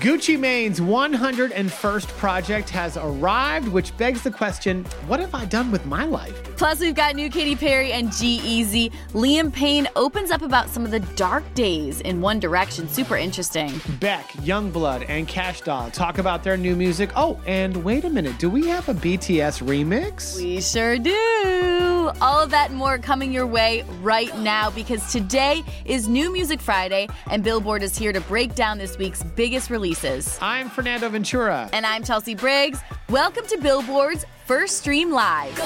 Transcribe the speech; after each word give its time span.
Gucci 0.00 0.38
Mane's 0.38 0.78
101st 0.78 2.06
project 2.18 2.70
has 2.70 2.96
arrived, 2.96 3.66
which 3.66 3.96
begs 3.96 4.22
the 4.22 4.30
question 4.30 4.84
what 5.08 5.18
have 5.18 5.34
I 5.34 5.44
done 5.46 5.72
with 5.72 5.84
my 5.86 6.04
life? 6.04 6.40
Plus, 6.56 6.78
we've 6.78 6.94
got 6.94 7.16
new 7.16 7.28
Katy 7.28 7.56
Perry 7.56 7.90
and 7.90 8.12
G-Eazy. 8.12 8.92
Liam 9.12 9.52
Payne 9.52 9.88
opens 9.96 10.30
up 10.30 10.42
about 10.42 10.68
some 10.68 10.84
of 10.84 10.92
the 10.92 11.00
dark 11.16 11.42
days 11.54 12.00
in 12.02 12.20
One 12.20 12.38
Direction. 12.38 12.88
Super 12.88 13.16
interesting. 13.16 13.80
Beck, 13.98 14.28
Yungblud, 14.44 15.04
and 15.08 15.26
Kash 15.26 15.62
Doll 15.62 15.90
talk 15.90 16.18
about 16.18 16.44
their 16.44 16.56
new 16.56 16.76
music. 16.76 17.10
Oh, 17.16 17.40
and 17.44 17.82
wait 17.82 18.04
a 18.04 18.10
minute, 18.10 18.38
do 18.38 18.48
we 18.48 18.68
have 18.68 18.88
a 18.88 18.94
BTS 18.94 19.64
remix? 19.66 20.36
We 20.36 20.60
sure 20.60 20.96
do. 20.98 21.97
All 22.20 22.42
of 22.42 22.50
that 22.50 22.70
and 22.70 22.78
more 22.78 22.98
coming 22.98 23.32
your 23.32 23.46
way 23.46 23.84
right 24.00 24.36
now 24.38 24.70
because 24.70 25.12
today 25.12 25.62
is 25.84 26.08
New 26.08 26.32
Music 26.32 26.60
Friday, 26.60 27.08
and 27.30 27.42
Billboard 27.42 27.82
is 27.82 27.96
here 27.96 28.12
to 28.12 28.20
break 28.22 28.54
down 28.54 28.78
this 28.78 28.98
week's 28.98 29.22
biggest 29.22 29.70
releases. 29.70 30.38
I'm 30.40 30.70
Fernando 30.70 31.08
Ventura. 31.08 31.68
And 31.72 31.86
I'm 31.86 32.04
Chelsea 32.04 32.34
Briggs. 32.34 32.80
Welcome 33.08 33.46
to 33.46 33.58
Billboard's 33.58 34.24
First 34.46 34.78
Stream 34.78 35.10
Live. 35.12 35.56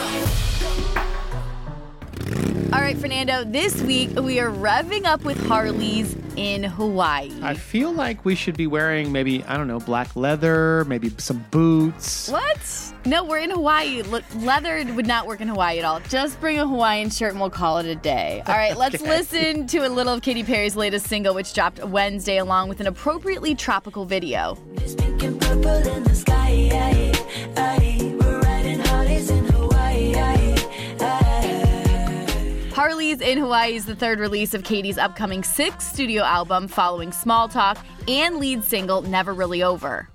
All 2.73 2.81
right, 2.81 2.97
Fernando, 2.97 3.45
this 3.45 3.83
week 3.83 4.19
we 4.19 4.41
are 4.41 4.51
revving 4.51 5.05
up 5.05 5.25
with 5.25 5.39
Harley's 5.47 6.17
in 6.37 6.65
Hawaii. 6.65 7.31
I 7.43 7.53
feel 7.53 7.93
like 7.93 8.25
we 8.25 8.35
should 8.35 8.57
be 8.57 8.67
wearing 8.67 9.13
maybe, 9.13 9.45
I 9.45 9.59
don't 9.59 9.69
know, 9.69 9.79
black 9.79 10.17
leather, 10.17 10.87
maybe 10.87 11.13
some 11.19 11.45
boots. 11.51 12.31
What? 12.31 12.95
No, 13.05 13.25
we're 13.25 13.41
in 13.41 13.51
Hawaii. 13.51 14.01
leather 14.37 14.83
would 14.95 15.07
not 15.07 15.27
work 15.27 15.43
in 15.43 15.49
Hawaii 15.49 15.81
at 15.81 15.85
all. 15.85 16.01
Just 16.09 16.41
bring 16.41 16.59
a 16.59 16.67
Hawaiian 16.67 17.11
shirt 17.11 17.33
and 17.33 17.41
we'll 17.41 17.51
call 17.51 17.77
it 17.77 17.85
a 17.85 17.95
day. 17.95 18.43
All 18.47 18.55
right, 18.55 18.75
let's 18.75 18.95
okay. 18.95 19.07
listen 19.07 19.67
to 19.67 19.87
a 19.87 19.91
little 19.91 20.15
of 20.15 20.23
Katy 20.23 20.43
Perry's 20.43 20.75
latest 20.75 21.09
single, 21.09 21.35
which 21.35 21.53
dropped 21.53 21.85
Wednesday, 21.85 22.39
along 22.39 22.71
with 22.71 22.81
an 22.81 22.87
appropriately 22.87 23.55
tropical 23.55 24.07
video. 24.07 24.57
Harley's 32.83 33.21
in 33.21 33.39
Hawaii 33.39 33.77
is 33.77 33.87
the 33.87 33.95
third 33.95 34.19
release 34.19 34.55
of 34.55 34.65
Katy's 34.65 34.99
upcoming 34.99 35.45
sixth 35.45 35.95
studio 35.95 36.25
album 36.25 36.67
following 36.67 37.13
Small 37.13 37.47
Talk 37.47 37.79
and 38.09 38.39
lead 38.39 38.65
single 38.65 39.03
Never 39.03 39.33
Really 39.35 39.63
Over. 39.63 40.09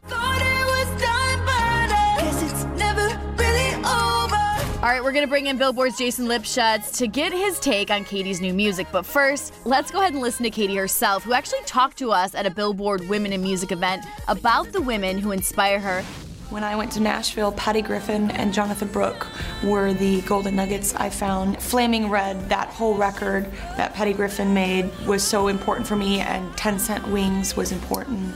All 4.83 4.93
right, 4.93 5.01
we're 5.01 5.13
going 5.13 5.23
to 5.23 5.29
bring 5.29 5.47
in 5.47 5.57
Billboard's 5.57 5.97
Jason 5.97 6.25
Lipshutz 6.25 6.97
to 6.97 7.07
get 7.07 7.31
his 7.31 7.57
take 7.59 7.89
on 7.89 8.03
Katy's 8.03 8.41
new 8.41 8.53
music. 8.53 8.87
But 8.91 9.05
first, 9.05 9.53
let's 9.65 9.89
go 9.89 10.01
ahead 10.01 10.11
and 10.11 10.21
listen 10.21 10.43
to 10.43 10.49
Katy 10.49 10.75
herself, 10.75 11.23
who 11.23 11.31
actually 11.31 11.61
talked 11.65 11.97
to 11.99 12.11
us 12.11 12.35
at 12.35 12.45
a 12.45 12.51
Billboard 12.51 13.07
Women 13.07 13.31
in 13.31 13.41
Music 13.41 13.71
event 13.71 14.05
about 14.27 14.73
the 14.73 14.81
women 14.81 15.19
who 15.19 15.31
inspire 15.31 15.79
her 15.79 16.03
when 16.49 16.63
I 16.63 16.75
went 16.75 16.93
to 16.93 17.01
Nashville, 17.01 17.51
Patty 17.51 17.81
Griffin 17.81 18.31
and 18.31 18.53
Jonatha 18.53 18.89
Brooke 18.89 19.27
were 19.63 19.93
the 19.93 20.21
golden 20.21 20.55
nuggets 20.55 20.95
I 20.95 21.09
found. 21.09 21.61
Flaming 21.61 22.09
Red, 22.09 22.49
that 22.49 22.69
whole 22.69 22.95
record 22.95 23.51
that 23.75 23.93
Patty 23.93 24.13
Griffin 24.13 24.53
made, 24.53 24.89
was 25.05 25.23
so 25.23 25.47
important 25.47 25.85
for 25.85 25.97
me, 25.97 26.21
and 26.21 26.55
10 26.55 26.79
Cent 26.79 27.07
Wings 27.09 27.57
was 27.57 27.71
important. 27.71 28.33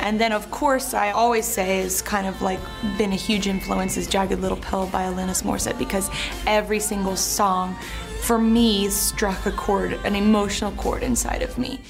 And 0.00 0.20
then, 0.20 0.32
of 0.32 0.50
course, 0.50 0.92
I 0.92 1.12
always 1.12 1.46
say 1.46 1.80
is 1.80 2.02
kind 2.02 2.26
of 2.26 2.42
like 2.42 2.60
been 2.98 3.12
a 3.12 3.16
huge 3.16 3.46
influence 3.46 3.96
is 3.96 4.06
Jagged 4.06 4.40
Little 4.40 4.58
Pill 4.58 4.86
by 4.88 5.04
Alanis 5.04 5.42
Morissette 5.42 5.78
because 5.78 6.10
every 6.46 6.80
single 6.80 7.16
song 7.16 7.76
for 8.22 8.38
me 8.38 8.88
struck 8.88 9.46
a 9.46 9.52
chord, 9.52 9.92
an 10.04 10.14
emotional 10.14 10.72
chord 10.72 11.02
inside 11.02 11.42
of 11.42 11.56
me. 11.58 11.80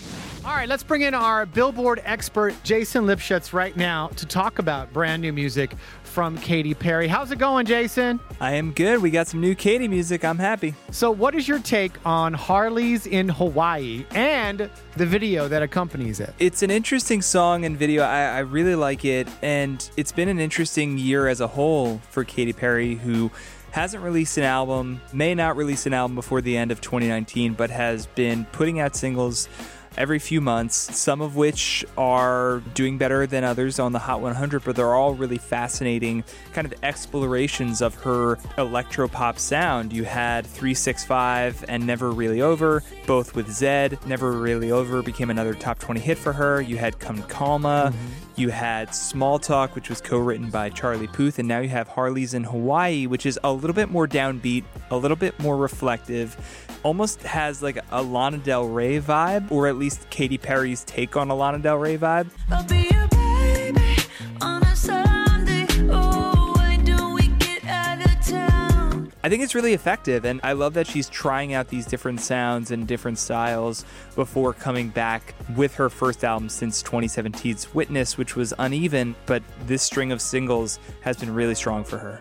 All 0.46 0.52
right, 0.52 0.68
let's 0.68 0.82
bring 0.82 1.00
in 1.00 1.14
our 1.14 1.46
Billboard 1.46 2.02
expert, 2.04 2.54
Jason 2.64 3.06
Lipshutz, 3.06 3.54
right 3.54 3.74
now 3.78 4.08
to 4.08 4.26
talk 4.26 4.58
about 4.58 4.92
brand 4.92 5.22
new 5.22 5.32
music 5.32 5.74
from 6.02 6.36
Katy 6.36 6.74
Perry. 6.74 7.08
How's 7.08 7.30
it 7.30 7.38
going, 7.38 7.64
Jason? 7.64 8.20
I 8.42 8.52
am 8.52 8.72
good. 8.72 9.00
We 9.00 9.10
got 9.10 9.26
some 9.26 9.40
new 9.40 9.54
Katy 9.54 9.88
music. 9.88 10.22
I'm 10.22 10.36
happy. 10.36 10.74
So, 10.90 11.10
what 11.10 11.34
is 11.34 11.48
your 11.48 11.60
take 11.60 11.92
on 12.04 12.34
Harley's 12.34 13.06
in 13.06 13.30
Hawaii 13.30 14.04
and 14.10 14.68
the 14.98 15.06
video 15.06 15.48
that 15.48 15.62
accompanies 15.62 16.20
it? 16.20 16.34
It's 16.38 16.62
an 16.62 16.70
interesting 16.70 17.22
song 17.22 17.64
and 17.64 17.74
video. 17.74 18.02
I, 18.02 18.24
I 18.24 18.38
really 18.40 18.74
like 18.74 19.06
it. 19.06 19.26
And 19.40 19.88
it's 19.96 20.12
been 20.12 20.28
an 20.28 20.40
interesting 20.40 20.98
year 20.98 21.26
as 21.26 21.40
a 21.40 21.46
whole 21.46 22.02
for 22.10 22.22
Katy 22.22 22.52
Perry, 22.52 22.96
who 22.96 23.30
hasn't 23.70 24.04
released 24.04 24.36
an 24.36 24.44
album, 24.44 25.00
may 25.12 25.34
not 25.34 25.56
release 25.56 25.86
an 25.86 25.94
album 25.94 26.14
before 26.14 26.40
the 26.40 26.56
end 26.56 26.70
of 26.70 26.80
2019, 26.82 27.54
but 27.54 27.70
has 27.70 28.06
been 28.06 28.44
putting 28.52 28.78
out 28.78 28.94
singles 28.94 29.48
every 29.96 30.18
few 30.18 30.40
months, 30.40 30.74
some 30.74 31.20
of 31.20 31.36
which 31.36 31.84
are 31.96 32.62
doing 32.74 32.98
better 32.98 33.26
than 33.26 33.44
others 33.44 33.78
on 33.78 33.92
the 33.92 33.98
Hot 33.98 34.20
100, 34.20 34.64
but 34.64 34.76
they're 34.76 34.94
all 34.94 35.14
really 35.14 35.38
fascinating 35.38 36.24
kind 36.52 36.66
of 36.66 36.74
explorations 36.82 37.82
of 37.82 37.94
her 38.02 38.36
electropop 38.58 39.38
sound. 39.38 39.92
You 39.92 40.04
had 40.04 40.46
365 40.46 41.64
and 41.68 41.86
Never 41.86 42.10
Really 42.10 42.40
Over, 42.40 42.82
both 43.06 43.34
with 43.34 43.48
Zedd. 43.48 44.04
Never 44.06 44.32
Really 44.32 44.70
Over 44.70 45.02
became 45.02 45.30
another 45.30 45.54
top 45.54 45.78
20 45.78 46.00
hit 46.00 46.18
for 46.18 46.32
her. 46.32 46.60
You 46.60 46.76
had 46.76 46.98
Con 46.98 47.22
Calma. 47.24 47.92
Mm-hmm. 47.92 48.24
You 48.36 48.48
had 48.48 48.92
Small 48.92 49.38
Talk, 49.38 49.76
which 49.76 49.88
was 49.88 50.00
co 50.00 50.18
written 50.18 50.50
by 50.50 50.68
Charlie 50.68 51.06
Puth, 51.06 51.38
and 51.38 51.46
now 51.46 51.60
you 51.60 51.68
have 51.68 51.86
Harley's 51.86 52.34
in 52.34 52.42
Hawaii, 52.42 53.06
which 53.06 53.26
is 53.26 53.38
a 53.44 53.52
little 53.52 53.74
bit 53.74 53.90
more 53.90 54.08
downbeat, 54.08 54.64
a 54.90 54.96
little 54.96 55.16
bit 55.16 55.38
more 55.38 55.56
reflective, 55.56 56.36
almost 56.82 57.22
has 57.22 57.62
like 57.62 57.78
a 57.92 58.02
Lana 58.02 58.38
Del 58.38 58.66
Rey 58.66 59.00
vibe, 59.00 59.52
or 59.52 59.68
at 59.68 59.76
least 59.76 59.83
Katy 60.10 60.38
Perry's 60.38 60.84
take 60.84 61.16
on 61.16 61.30
a 61.30 61.34
Lana 61.34 61.58
Del 61.58 61.76
Rey 61.76 61.98
vibe. 61.98 62.30
I 69.24 69.30
think 69.30 69.42
it's 69.42 69.54
really 69.54 69.72
effective, 69.72 70.26
and 70.26 70.38
I 70.42 70.52
love 70.52 70.74
that 70.74 70.86
she's 70.86 71.08
trying 71.08 71.54
out 71.54 71.68
these 71.68 71.86
different 71.86 72.20
sounds 72.20 72.70
and 72.70 72.86
different 72.86 73.18
styles 73.18 73.86
before 74.14 74.52
coming 74.52 74.90
back 74.90 75.34
with 75.56 75.74
her 75.76 75.88
first 75.88 76.24
album 76.24 76.50
since 76.50 76.82
2017's 76.82 77.72
Witness, 77.72 78.18
which 78.18 78.36
was 78.36 78.52
uneven, 78.58 79.16
but 79.24 79.42
this 79.66 79.82
string 79.82 80.12
of 80.12 80.20
singles 80.20 80.78
has 81.00 81.16
been 81.16 81.32
really 81.32 81.54
strong 81.54 81.84
for 81.84 81.96
her. 81.96 82.20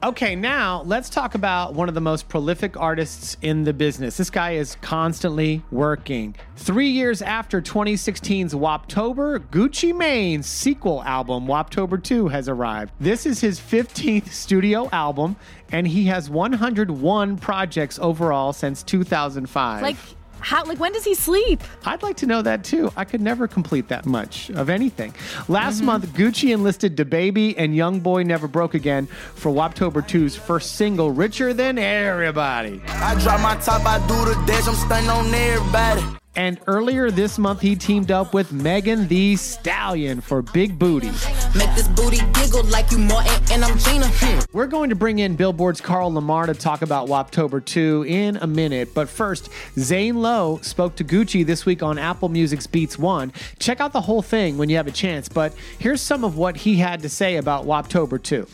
Okay, 0.00 0.36
now 0.36 0.82
let's 0.82 1.10
talk 1.10 1.34
about 1.34 1.74
one 1.74 1.88
of 1.88 1.94
the 1.96 2.00
most 2.00 2.28
prolific 2.28 2.76
artists 2.76 3.36
in 3.42 3.64
the 3.64 3.72
business. 3.72 4.16
This 4.16 4.30
guy 4.30 4.52
is 4.52 4.76
constantly 4.80 5.64
working. 5.72 6.36
Three 6.54 6.90
years 6.90 7.20
after 7.20 7.60
2016's 7.60 8.54
Woptober, 8.54 9.40
Gucci 9.50 9.92
Mane's 9.92 10.46
sequel 10.46 11.02
album, 11.02 11.48
Woptober 11.48 12.00
2, 12.00 12.28
has 12.28 12.48
arrived. 12.48 12.92
This 13.00 13.26
is 13.26 13.40
his 13.40 13.58
15th 13.58 14.28
studio 14.28 14.88
album, 14.92 15.34
and 15.72 15.88
he 15.88 16.04
has 16.06 16.30
101 16.30 17.36
projects 17.38 17.98
overall 17.98 18.52
since 18.52 18.84
2005. 18.84 19.82
Like, 19.82 19.96
how 20.40 20.64
like 20.64 20.78
when 20.78 20.92
does 20.92 21.04
he 21.04 21.14
sleep? 21.14 21.62
I'd 21.84 22.02
like 22.02 22.16
to 22.18 22.26
know 22.26 22.42
that 22.42 22.64
too. 22.64 22.92
I 22.96 23.04
could 23.04 23.20
never 23.20 23.48
complete 23.48 23.88
that 23.88 24.06
much 24.06 24.50
of 24.50 24.68
anything. 24.68 25.14
Last 25.48 25.76
mm-hmm. 25.76 25.86
month, 25.86 26.06
Gucci 26.14 26.52
enlisted 26.52 26.96
DaBaby 26.96 27.54
and 27.56 27.74
Young 27.74 28.00
Boy 28.00 28.22
Never 28.22 28.48
Broke 28.48 28.74
Again 28.74 29.06
for 29.06 29.52
Woptober 29.52 30.02
2's 30.02 30.36
first 30.36 30.76
single, 30.76 31.10
Richer 31.10 31.52
Than 31.52 31.78
Everybody. 31.78 32.80
I 32.86 33.14
drop 33.20 33.40
my 33.40 33.56
top, 33.56 33.84
I 33.84 33.98
do 34.06 34.14
the 34.24 34.46
dash, 34.46 34.68
I'm 34.68 34.74
stunning 34.74 35.10
on 35.10 35.34
everybody. 35.34 36.18
And 36.38 36.60
earlier 36.68 37.10
this 37.10 37.36
month, 37.36 37.60
he 37.60 37.74
teamed 37.74 38.12
up 38.12 38.32
with 38.32 38.52
Megan 38.52 39.08
Thee 39.08 39.34
Stallion 39.34 40.20
for 40.20 40.40
Big 40.40 40.78
Booty. 40.78 41.08
Make 41.56 41.74
this 41.74 41.88
booty 41.88 42.18
giggle 42.32 42.62
like 42.66 42.92
you 42.92 42.98
Martin 42.98 43.32
and 43.50 43.64
I'm 43.64 43.76
Gina. 43.76 44.06
Hmm. 44.08 44.38
We're 44.52 44.68
going 44.68 44.88
to 44.90 44.94
bring 44.94 45.18
in 45.18 45.34
Billboard's 45.34 45.80
Carl 45.80 46.12
Lamarre 46.12 46.46
to 46.46 46.54
talk 46.54 46.82
about 46.82 47.08
Woptober 47.08 47.62
2 47.64 48.04
in 48.06 48.36
a 48.36 48.46
minute. 48.46 48.94
But 48.94 49.08
first, 49.08 49.50
Zane 49.80 50.22
Lowe 50.22 50.60
spoke 50.62 50.94
to 50.96 51.04
Gucci 51.04 51.44
this 51.44 51.66
week 51.66 51.82
on 51.82 51.98
Apple 51.98 52.28
Music's 52.28 52.68
Beats 52.68 52.96
One. 52.96 53.32
Check 53.58 53.80
out 53.80 53.92
the 53.92 54.02
whole 54.02 54.22
thing 54.22 54.58
when 54.58 54.68
you 54.68 54.76
have 54.76 54.86
a 54.86 54.92
chance. 54.92 55.28
But 55.28 55.52
here's 55.80 56.00
some 56.00 56.22
of 56.22 56.36
what 56.36 56.56
he 56.56 56.76
had 56.76 57.02
to 57.02 57.08
say 57.08 57.38
about 57.38 57.66
Woptober 57.66 58.22
2. 58.22 58.46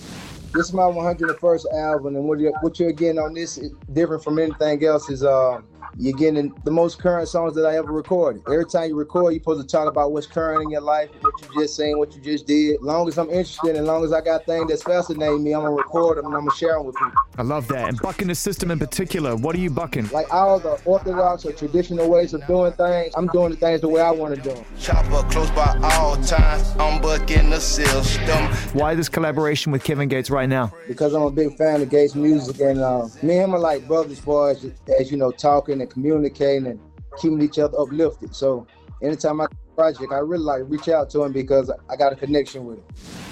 This 0.54 0.68
is 0.68 0.72
my 0.72 0.84
101st 0.84 1.66
album, 1.74 2.16
and 2.16 2.24
what 2.24 2.38
you're, 2.38 2.52
what 2.62 2.80
you're 2.80 2.92
getting 2.92 3.18
on 3.18 3.34
this, 3.34 3.60
different 3.92 4.24
from 4.24 4.38
anything 4.38 4.82
else, 4.84 5.10
is 5.10 5.22
um, 5.22 5.66
you're 5.96 6.16
getting 6.16 6.54
the 6.64 6.70
most 6.70 6.98
current 6.98 7.28
songs 7.28 7.54
that 7.54 7.64
I 7.66 7.76
ever 7.76 7.92
recorded. 7.92 8.42
Every 8.46 8.66
time 8.66 8.88
you 8.88 8.96
record, 8.96 9.32
you're 9.32 9.40
supposed 9.40 9.62
to 9.62 9.66
talk 9.66 9.88
about 9.88 10.12
what's 10.12 10.26
current 10.26 10.62
in 10.62 10.70
your 10.70 10.80
life, 10.80 11.10
what 11.20 11.32
you 11.40 11.62
just 11.62 11.76
saying, 11.76 11.98
what 11.98 12.14
you 12.14 12.20
just 12.20 12.46
did. 12.46 12.82
Long 12.82 13.08
as 13.08 13.18
I'm 13.18 13.28
interested, 13.28 13.76
and 13.76 13.86
long 13.86 14.04
as 14.04 14.12
I 14.12 14.20
got 14.20 14.44
things 14.44 14.68
that's 14.68 14.82
fascinating 14.82 15.42
me, 15.42 15.54
I'm 15.54 15.62
gonna 15.62 15.74
record 15.74 16.18
them 16.18 16.26
and 16.26 16.34
I'm 16.34 16.46
gonna 16.46 16.56
share 16.56 16.74
them 16.74 16.86
with 16.86 16.96
people. 16.96 17.12
I 17.38 17.42
love 17.42 17.68
that. 17.68 17.88
And 17.88 17.98
bucking 18.00 18.28
the 18.28 18.34
system 18.34 18.70
in 18.70 18.78
particular, 18.78 19.36
what 19.36 19.54
are 19.56 19.60
you 19.60 19.70
bucking? 19.70 20.08
Like 20.10 20.32
all 20.32 20.58
the 20.58 20.80
orthodox 20.84 21.44
or 21.44 21.52
traditional 21.52 22.08
ways 22.08 22.34
of 22.34 22.46
doing 22.46 22.72
things, 22.72 23.14
I'm 23.16 23.28
doing 23.28 23.52
the 23.52 23.56
things 23.56 23.80
the 23.80 23.88
way 23.88 24.00
I 24.00 24.10
want 24.10 24.34
to 24.34 24.40
do 24.40 24.50
them. 24.50 24.64
Chopper 24.78 25.26
close 25.30 25.50
by 25.50 25.78
all 25.82 26.16
times, 26.22 26.74
I'm 26.78 27.00
bucking 27.00 27.50
the 27.50 27.60
system. 27.60 28.44
Why 28.72 28.94
this 28.94 29.08
collaboration 29.08 29.72
with 29.72 29.84
Kevin 29.84 30.08
Gates 30.08 30.30
right 30.30 30.48
now? 30.48 30.72
Because 30.88 31.14
I'm 31.14 31.22
a 31.22 31.30
big 31.30 31.56
fan 31.56 31.80
of 31.80 31.88
Gates 31.88 32.14
music, 32.14 32.60
and 32.60 32.80
uh, 32.80 33.08
me 33.22 33.38
and 33.38 33.44
him 33.44 33.54
are 33.54 33.58
like 33.58 33.86
brothers 33.86 34.12
as 34.12 34.20
far 34.20 34.50
as, 34.50 34.66
as 34.98 35.10
you 35.10 35.16
know, 35.16 35.30
talking 35.30 35.73
and 35.80 35.90
communicating 35.90 36.66
and 36.66 36.80
keeping 37.20 37.42
each 37.42 37.58
other 37.58 37.78
uplifted. 37.78 38.34
So 38.34 38.66
anytime 39.02 39.40
I 39.40 39.46
project, 39.74 40.12
I 40.12 40.18
really 40.18 40.44
like 40.44 40.62
reach 40.66 40.88
out 40.88 41.10
to 41.10 41.24
him 41.24 41.32
because 41.32 41.70
I 41.90 41.96
got 41.96 42.12
a 42.12 42.16
connection 42.16 42.64
with 42.64 42.78
him. 42.78 42.84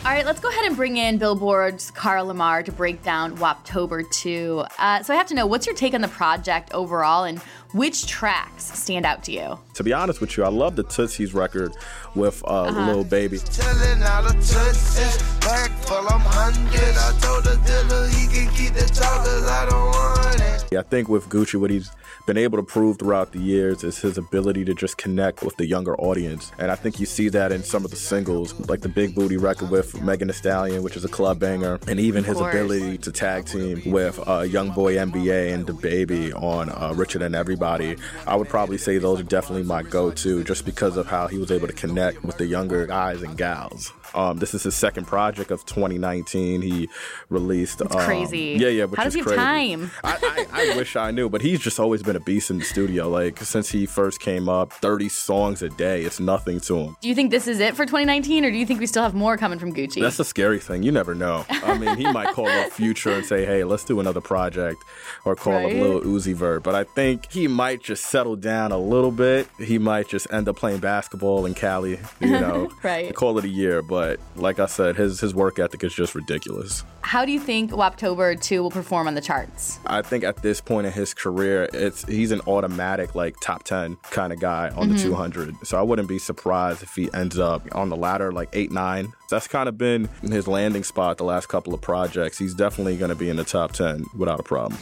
All 0.05 0.11
right, 0.11 0.27
let's 0.27 0.41
go 0.41 0.49
ahead 0.49 0.65
and 0.65 0.75
bring 0.75 0.97
in 0.97 1.19
Billboard's 1.19 1.91
Carl 1.93 2.27
Lamarre 2.27 2.65
to 2.65 2.73
break 2.73 3.03
down 3.03 3.37
Woptober 3.39 4.09
2. 4.11 4.65
Uh, 4.79 5.03
so 5.03 5.15
I 5.15 5.17
have 5.17 5.29
to 5.29 5.35
know, 5.35 5.47
what's 5.47 5.67
your 5.67 5.77
take 5.77 5.95
on 5.95 6.01
the 6.01 6.09
project 6.09 6.73
overall 6.75 7.25
and 7.25 7.39
which 7.73 8.07
tracks 8.07 8.65
stand 8.65 9.07
out 9.07 9.23
to 9.25 9.33
you? 9.33 9.59
To 9.75 9.85
be 9.85 9.93
honest 9.93 10.21
with 10.21 10.37
you, 10.37 10.45
I 10.45 10.49
love 10.49 10.77
the 10.77 10.83
Tootsie's 10.83 11.35
record 11.35 11.73
with 12.15 12.43
uh, 12.45 12.63
Uh-huh. 12.63 12.87
Lil 12.93 13.05
Baby. 13.05 13.39
Telling 13.39 14.03
all 14.03 14.23
the 14.25 14.35
tootsies, 14.35 15.19
back 15.41 15.71
full, 15.83 16.07
I'm 16.09 16.21
hundred. 16.21 16.95
I 16.97 17.19
told 17.21 17.45
the 17.45 17.57
dealer 17.67 18.07
he 18.09 18.27
can 18.29 18.53
keep 18.55 18.75
the 18.75 18.87
talk 18.95 19.25
'cause 19.25 19.47
I 19.49 19.67
don't 19.69 19.87
want 19.87 20.41
it. 20.41 20.77
I 20.79 20.83
think 20.83 21.09
with 21.09 21.29
Gucci, 21.29 21.61
what 21.61 21.71
he's 21.71 21.91
been 22.27 22.39
able 22.39 22.57
to 22.57 22.63
prove 22.63 22.99
throughout 22.99 23.33
the 23.33 23.39
years 23.41 23.83
is 23.85 23.99
his 23.99 24.17
ability 24.17 24.65
to 24.65 24.73
just 24.75 24.97
connect 24.97 25.43
with 25.43 25.57
the 25.57 25.67
younger 25.67 25.95
audience. 26.01 26.51
And 26.59 26.71
I 26.71 26.77
think 26.77 26.99
you 27.01 27.05
see 27.05 27.29
that 27.31 27.51
in 27.53 27.63
some 27.65 27.85
of 27.85 27.91
the 27.91 27.97
singles, 27.97 28.55
like 28.71 28.81
the 28.81 28.89
Big 28.89 29.15
Booty 29.15 29.37
record 29.37 29.71
with 29.71 30.01
Megan 30.01 30.29
Thee 30.29 30.35
Stallion, 30.35 30.83
which 30.83 30.97
is 30.97 31.05
a 31.05 31.09
club 31.09 31.41
banger, 31.41 31.79
and 31.89 31.99
even 32.01 32.23
his 32.25 32.41
ability 32.41 32.97
to 32.99 33.13
tag 33.13 33.45
team 33.47 33.83
with 33.93 34.19
uh, 34.27 34.41
Young 34.43 34.71
Boy 34.71 34.95
NBA 34.95 35.53
and 35.53 35.67
DaBaby 35.67 36.33
on 36.41 36.71
uh, 36.71 36.95
Richer 36.97 37.19
Than 37.19 37.35
Everybody. 37.35 37.97
I 38.27 38.37
would 38.37 38.49
probably 38.49 38.79
say 38.79 38.97
those 38.99 39.21
are 39.21 39.25
definitely 39.25 39.65
my 39.65 39.83
go-to, 39.83 40.43
just 40.45 40.65
because 40.65 40.97
of 40.97 41.07
how 41.09 41.27
he 41.27 41.37
was 41.39 41.51
able 41.51 41.67
to 41.67 41.73
connect 41.75 42.02
with 42.23 42.37
the 42.39 42.47
younger 42.47 42.87
guys 42.87 43.23
and 43.23 43.37
gals. 43.37 43.93
Um, 44.15 44.39
this 44.39 44.55
is 44.55 44.63
his 44.63 44.75
second 44.75 45.07
project 45.07 45.51
of 45.51 45.65
2019. 45.67 46.63
He 46.63 46.89
released. 47.31 47.81
It's 47.81 47.95
um, 47.95 48.03
crazy. 48.03 48.57
Yeah, 48.59 48.69
yeah. 48.69 48.85
Which 48.85 48.99
How 48.99 49.07
is 49.07 49.15
does 49.15 49.15
he 49.15 49.21
have 49.21 49.27
crazy. 49.27 49.37
time? 49.77 49.91
I, 50.05 50.47
I, 50.53 50.73
I 50.73 50.77
wish 50.77 50.97
I 50.97 51.11
knew, 51.11 51.29
but 51.29 51.41
he's 51.43 51.61
just 51.61 51.79
always 51.81 52.03
been 52.03 52.17
a 52.17 52.21
beast 52.21 52.51
in 52.51 52.59
the 52.59 52.65
studio. 52.65 53.09
Like 53.09 53.39
since 53.39 53.71
he 53.71 53.87
first 53.87 54.21
came 54.21 54.49
up, 54.49 54.73
30 54.73 55.09
songs 55.09 55.63
a 55.63 55.69
day. 55.71 56.03
It's 56.03 56.21
nothing 56.21 56.61
to 56.61 56.77
him. 56.79 56.97
Do 57.01 57.09
you 57.09 57.15
think 57.15 57.31
this 57.31 57.47
is 57.49 57.61
it 57.61 57.75
for 57.77 57.85
2019, 57.87 58.45
or 58.45 58.51
do 58.51 58.57
you 58.57 58.67
think 58.67 58.81
we 58.81 58.87
still 58.87 59.03
have 59.03 59.15
more 59.15 59.37
coming 59.37 59.59
from 59.59 59.73
Gucci? 59.73 60.01
That's 60.01 60.17
the 60.17 60.25
scary 60.25 60.59
thing. 60.59 60.83
You 60.83 60.93
never 60.93 61.15
know. 61.15 61.45
I 61.49 61.79
mean, 61.79 61.97
he 61.97 62.11
might 62.13 62.29
call 62.35 62.49
up 62.49 62.71
Future 62.73 63.11
and 63.13 63.25
say, 63.25 63.45
"Hey, 63.47 63.65
let's 63.65 63.85
do 63.85 64.01
another 64.01 64.21
project," 64.21 64.83
or 65.25 65.35
call 65.37 65.53
Right? 65.55 65.67
up 65.77 65.83
Lil 65.83 66.01
Uzi 66.03 66.35
Vert. 66.35 66.63
But 66.63 66.75
I 66.75 66.85
think 66.85 67.31
he 67.31 67.47
might 67.49 67.83
just 67.83 68.05
settle 68.07 68.37
down 68.37 68.73
a 68.73 68.79
little 68.79 69.11
bit. 69.13 69.47
He 69.59 69.79
might 69.79 70.09
just 70.09 70.27
end 70.33 70.49
up 70.49 70.57
playing 70.57 70.81
basketball 70.81 71.47
in 71.47 71.55
Cali. 71.55 71.99
You 72.21 72.29
know, 72.41 72.71
Right. 72.83 73.15
Call 73.15 73.39
it 73.39 73.45
a 73.45 73.49
year. 73.49 73.83
But 73.83 74.02
like 74.37 74.59
I 74.59 74.67
said, 74.67 74.97
his 74.97 75.21
his 75.21 75.35
work 75.35 75.59
ethic 75.59 75.83
is 75.85 75.95
just 75.95 76.15
ridiculous. 76.15 76.85
How 77.03 77.25
do 77.25 77.33
you 77.33 77.41
think 77.41 77.71
Woptober 77.73 78.41
2 78.41 78.63
will 78.63 78.71
perform 78.71 79.07
on 79.09 79.15
the 79.15 79.21
charts? 79.21 79.79
I 79.87 80.03
think 80.03 80.25
at 80.25 80.37
this 80.43 80.61
point 80.61 80.87
in 80.87 80.93
his 80.93 81.13
career, 81.15 81.69
it's 81.73 82.05
he's 82.07 82.31
an 82.31 82.41
automatic 82.47 83.15
like 83.15 83.35
top 83.41 83.65
ten 83.65 83.97
kind 84.11 84.33
of 84.33 84.41
guy 84.41 84.71
on 84.77 84.89
the 84.89 84.95
Mhm. 84.95 85.03
200. 85.03 85.55
So 85.65 85.79
I 85.79 85.83
wouldn't 85.83 86.09
be 86.09 86.19
surprised 86.19 86.83
if 86.83 86.95
he 86.95 87.11
ends 87.13 87.39
up 87.39 87.63
on 87.73 87.89
the 87.89 87.97
ladder 87.97 88.33
like 88.33 88.49
eight 88.53 88.71
nine. 88.73 89.13
That's 89.31 89.49
kind 89.49 89.69
of 89.69 89.77
been 89.79 90.09
his 90.23 90.47
landing 90.47 90.85
spot 90.85 91.17
the 91.19 91.25
last 91.25 91.49
couple 91.49 91.73
of 91.75 91.81
projects. 91.81 92.39
He's 92.39 92.55
definitely 92.55 92.97
going 92.97 93.09
to 93.11 93.15
be 93.17 93.29
in 93.31 93.37
the 93.37 93.45
top 93.45 93.73
ten 93.73 94.05
without 94.17 94.39
a 94.41 94.43
problem. 94.43 94.79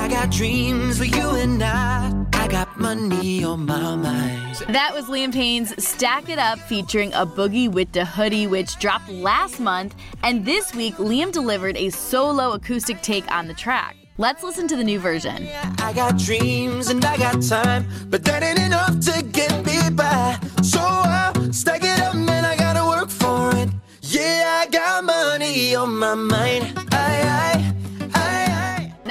I 0.00 0.08
got 0.08 0.30
dreams 0.30 0.96
for 0.96 1.04
you 1.04 1.30
and 1.36 1.62
I. 1.62 2.24
I 2.32 2.48
got 2.48 2.80
money 2.80 3.44
on 3.44 3.66
my 3.66 3.96
mind. 3.96 4.56
That 4.68 4.94
was 4.94 5.04
Liam 5.04 5.30
Payne's 5.30 5.74
Stack 5.84 6.30
It 6.30 6.38
Up 6.38 6.58
featuring 6.58 7.12
a 7.12 7.26
Boogie 7.26 7.70
wit 7.70 7.92
da 7.92 8.06
Hoodie, 8.06 8.46
which 8.46 8.78
dropped 8.78 9.10
last 9.10 9.60
month. 9.60 9.94
And 10.22 10.46
this 10.46 10.74
week, 10.74 10.94
Liam 10.94 11.30
delivered 11.32 11.76
a 11.76 11.90
solo 11.90 12.52
acoustic 12.52 13.02
take 13.02 13.30
on 13.30 13.46
the 13.46 13.52
track. 13.52 13.94
Let's 14.16 14.42
listen 14.42 14.66
to 14.68 14.76
the 14.76 14.84
new 14.84 14.98
version. 14.98 15.46
I 15.80 15.92
got 15.92 16.16
dreams 16.16 16.88
and 16.88 17.04
I 17.04 17.18
got 17.18 17.42
time, 17.42 17.86
but 18.08 18.24
that 18.24 18.42
ain't 18.42 18.58
enough 18.58 19.00
to 19.00 19.22
get 19.22 19.66
me 19.66 19.90
by. 19.90 20.38
So 20.62 20.80
I 20.80 21.30
stack 21.52 21.84
it 21.84 22.00
up, 22.00 22.14
man. 22.14 22.46
I 22.46 22.56
gotta 22.56 22.86
work 22.86 23.10
for 23.10 23.54
it. 23.54 23.68
Yeah, 24.00 24.64
I 24.64 24.70
got 24.70 25.04
money 25.04 25.74
on 25.74 25.98
my 25.98 26.14
mind. 26.14 26.79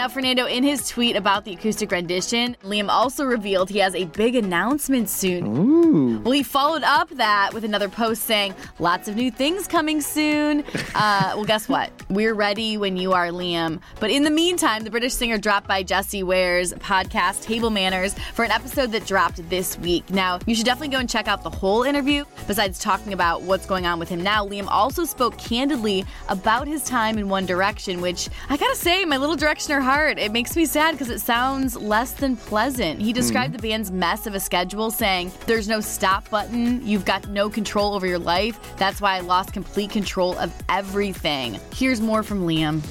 Fernando, 0.09 0.45
in 0.45 0.63
his 0.63 0.87
tweet 0.87 1.15
about 1.15 1.45
the 1.45 1.53
acoustic 1.53 1.91
rendition, 1.91 2.55
Liam 2.63 2.89
also 2.89 3.23
revealed 3.23 3.69
he 3.69 3.79
has 3.79 3.95
a 3.95 4.05
big 4.05 4.35
announcement 4.35 5.09
soon. 5.09 5.57
Ooh. 5.57 6.19
Well, 6.19 6.31
he 6.31 6.43
followed 6.43 6.83
up 6.83 7.09
that 7.11 7.53
with 7.53 7.63
another 7.63 7.89
post 7.89 8.23
saying, 8.23 8.53
lots 8.79 9.07
of 9.07 9.15
new 9.15 9.31
things 9.31 9.67
coming 9.67 10.01
soon. 10.01 10.63
Uh, 10.95 11.31
well, 11.35 11.45
guess 11.45 11.69
what? 11.69 11.91
We're 12.09 12.33
ready 12.33 12.77
when 12.77 12.97
you 12.97 13.13
are, 13.13 13.27
Liam. 13.27 13.79
But 13.99 14.09
in 14.09 14.23
the 14.23 14.29
meantime, 14.29 14.83
the 14.83 14.89
British 14.89 15.13
singer 15.13 15.37
dropped 15.37 15.67
by 15.67 15.83
Jessie 15.83 16.23
Ware's 16.23 16.73
podcast, 16.73 17.43
Table 17.43 17.69
Manners, 17.69 18.15
for 18.33 18.43
an 18.43 18.51
episode 18.51 18.91
that 18.91 19.05
dropped 19.05 19.47
this 19.49 19.77
week. 19.79 20.09
Now, 20.09 20.39
you 20.45 20.55
should 20.55 20.65
definitely 20.65 20.89
go 20.89 20.97
and 20.97 21.09
check 21.09 21.27
out 21.27 21.43
the 21.43 21.49
whole 21.49 21.83
interview. 21.83 22.25
Besides 22.47 22.79
talking 22.79 23.13
about 23.13 23.43
what's 23.43 23.65
going 23.65 23.85
on 23.85 23.99
with 23.99 24.09
him 24.09 24.21
now, 24.21 24.45
Liam 24.45 24.67
also 24.67 25.05
spoke 25.05 25.37
candidly 25.37 26.03
about 26.27 26.67
his 26.67 26.83
time 26.83 27.17
in 27.17 27.29
One 27.29 27.45
Direction, 27.45 28.01
which 28.01 28.27
I 28.49 28.57
gotta 28.57 28.75
say, 28.75 29.05
my 29.05 29.17
little 29.17 29.37
Directioner 29.37 29.81
heart, 29.81 29.98
it 30.07 30.31
makes 30.31 30.55
me 30.55 30.65
sad 30.65 30.93
because 30.93 31.09
it 31.09 31.19
sounds 31.19 31.75
less 31.75 32.11
than 32.11 32.35
pleasant. 32.35 33.01
He 33.01 33.11
hmm. 33.11 33.15
described 33.15 33.53
the 33.53 33.59
band's 33.59 33.91
mess 33.91 34.25
of 34.27 34.33
a 34.33 34.39
schedule, 34.39 34.91
saying, 34.91 35.31
There's 35.45 35.67
no 35.67 35.81
stop 35.81 36.29
button, 36.29 36.85
you've 36.85 37.05
got 37.05 37.27
no 37.27 37.49
control 37.49 37.93
over 37.93 38.07
your 38.07 38.19
life. 38.19 38.59
That's 38.77 39.01
why 39.01 39.17
I 39.17 39.19
lost 39.19 39.53
complete 39.53 39.89
control 39.91 40.37
of 40.37 40.53
everything. 40.69 41.59
Here's 41.73 42.01
more 42.01 42.23
from 42.23 42.47
Liam. 42.47 42.81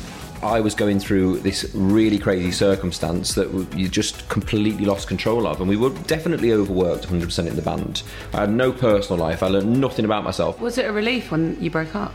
I 0.42 0.60
was 0.60 0.74
going 0.74 1.00
through 1.00 1.40
this 1.40 1.68
really 1.74 2.18
crazy 2.18 2.52
circumstance 2.52 3.34
that 3.34 3.50
you 3.76 3.88
just 3.88 4.28
completely 4.28 4.84
lost 4.84 5.08
control 5.08 5.46
of, 5.48 5.60
and 5.60 5.68
we 5.68 5.76
were 5.76 5.90
definitely 6.06 6.52
overworked 6.52 7.08
100% 7.08 7.46
in 7.46 7.56
the 7.56 7.62
band. 7.62 8.02
I 8.32 8.40
had 8.40 8.50
no 8.50 8.70
personal 8.70 9.20
life. 9.20 9.42
I 9.42 9.48
learned 9.48 9.80
nothing 9.80 10.04
about 10.04 10.22
myself. 10.22 10.60
Was 10.60 10.78
it 10.78 10.84
a 10.84 10.92
relief 10.92 11.32
when 11.32 11.60
you 11.60 11.70
broke 11.70 11.96
up? 11.96 12.14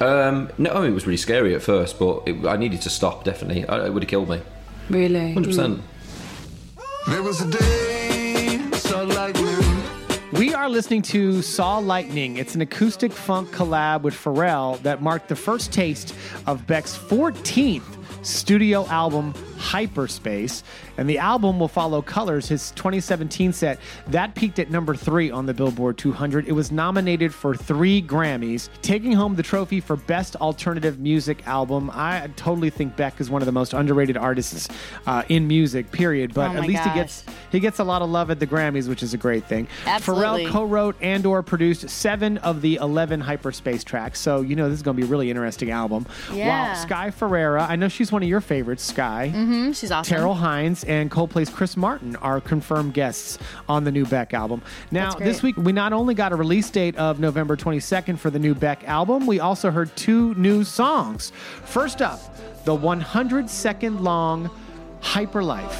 Um, 0.00 0.50
no, 0.58 0.70
I 0.72 0.80
mean, 0.80 0.90
it 0.90 0.94
was 0.94 1.06
really 1.06 1.16
scary 1.16 1.54
at 1.54 1.62
first, 1.62 1.98
but 1.98 2.22
it, 2.26 2.44
I 2.46 2.56
needed 2.56 2.82
to 2.82 2.90
stop. 2.90 3.24
Definitely, 3.24 3.66
I, 3.66 3.86
it 3.86 3.94
would 3.94 4.02
have 4.02 4.10
killed 4.10 4.28
me. 4.28 4.42
Really? 4.90 5.34
100%. 5.34 5.80
There 7.08 7.22
was 7.22 7.40
a 7.40 7.50
day, 7.50 8.60
so 8.72 9.04
lightning. 9.04 9.56
We 10.32 10.52
are 10.52 10.68
listening 10.68 11.02
to 11.02 11.40
Saw 11.40 11.78
Lightning. 11.78 12.36
It's 12.36 12.54
an 12.54 12.60
acoustic 12.60 13.10
funk 13.12 13.50
collab 13.50 14.02
with 14.02 14.14
Pharrell 14.14 14.82
that 14.82 15.00
marked 15.00 15.28
the 15.28 15.36
first 15.36 15.72
taste 15.72 16.14
of 16.46 16.66
Beck's 16.66 16.96
14th 16.96 17.84
studio 18.26 18.86
album, 18.88 19.32
Hyperspace. 19.58 20.62
And 20.98 21.08
the 21.08 21.18
album 21.18 21.58
will 21.58 21.68
follow 21.68 22.00
Colors, 22.02 22.48
his 22.48 22.70
2017 22.72 23.52
set. 23.52 23.78
That 24.08 24.34
peaked 24.34 24.58
at 24.58 24.70
number 24.70 24.94
three 24.94 25.30
on 25.30 25.46
the 25.46 25.54
Billboard 25.54 25.98
200. 25.98 26.46
It 26.48 26.52
was 26.52 26.72
nominated 26.72 27.34
for 27.34 27.54
three 27.54 28.00
Grammys, 28.02 28.68
taking 28.82 29.12
home 29.12 29.34
the 29.36 29.42
trophy 29.42 29.80
for 29.80 29.96
Best 29.96 30.36
Alternative 30.36 30.98
Music 30.98 31.46
Album. 31.46 31.90
I 31.92 32.30
totally 32.36 32.70
think 32.70 32.96
Beck 32.96 33.20
is 33.20 33.28
one 33.30 33.42
of 33.42 33.46
the 33.46 33.52
most 33.52 33.74
underrated 33.74 34.16
artists 34.16 34.68
uh, 35.06 35.22
in 35.28 35.46
music, 35.46 35.90
period. 35.92 36.32
But 36.32 36.52
Oh 36.52 36.58
at 36.58 36.66
least 36.66 36.82
he 36.84 36.94
gets 36.94 37.24
he 37.52 37.60
gets 37.60 37.78
a 37.78 37.84
lot 37.84 38.02
of 38.02 38.10
love 38.10 38.30
at 38.30 38.40
the 38.40 38.46
Grammys, 38.46 38.88
which 38.88 39.02
is 39.02 39.14
a 39.14 39.18
great 39.18 39.44
thing. 39.44 39.68
Absolutely. 39.84 40.46
Pharrell 40.46 40.50
co-wrote 40.50 40.96
and 41.00 41.26
or 41.26 41.42
produced 41.42 41.88
seven 41.90 42.38
of 42.38 42.62
the 42.62 42.76
11 42.76 43.20
hyperspace 43.20 43.84
tracks. 43.84 44.20
So, 44.20 44.40
you 44.40 44.56
know, 44.56 44.68
this 44.68 44.78
is 44.78 44.82
going 44.82 44.96
to 44.96 45.00
be 45.02 45.06
a 45.06 45.10
really 45.10 45.30
interesting 45.30 45.70
album. 45.70 46.06
Yeah. 46.32 46.72
While 46.72 46.76
Sky 46.82 47.10
Ferreira, 47.10 47.66
I 47.68 47.76
know 47.76 47.88
she's 47.88 48.12
one 48.12 48.22
of 48.22 48.28
your 48.28 48.40
favorites, 48.40 48.82
Sky. 48.84 49.32
Mm-hmm, 49.34 49.45
Mm-hmm. 49.46 49.72
she's 49.72 49.90
awesome. 49.92 50.16
Terrell 50.16 50.34
Hines 50.34 50.82
and 50.84 51.10
Coldplay's 51.10 51.50
Chris 51.50 51.76
Martin 51.76 52.16
are 52.16 52.40
confirmed 52.40 52.94
guests 52.94 53.38
on 53.68 53.84
the 53.84 53.92
new 53.92 54.04
Beck 54.04 54.34
album. 54.34 54.62
Now, 54.90 55.14
this 55.14 55.42
week 55.42 55.56
we 55.56 55.72
not 55.72 55.92
only 55.92 56.14
got 56.14 56.32
a 56.32 56.36
release 56.36 56.68
date 56.70 56.96
of 56.96 57.20
November 57.20 57.56
22nd 57.56 58.18
for 58.18 58.30
the 58.30 58.38
new 58.38 58.54
Beck 58.54 58.82
album, 58.84 59.26
we 59.26 59.38
also 59.40 59.70
heard 59.70 59.94
two 59.96 60.34
new 60.34 60.64
songs. 60.64 61.32
First 61.64 62.02
up, 62.02 62.20
the 62.64 62.74
100 62.74 63.48
second 63.48 64.02
long 64.02 64.50
Hyperlife. 65.00 65.72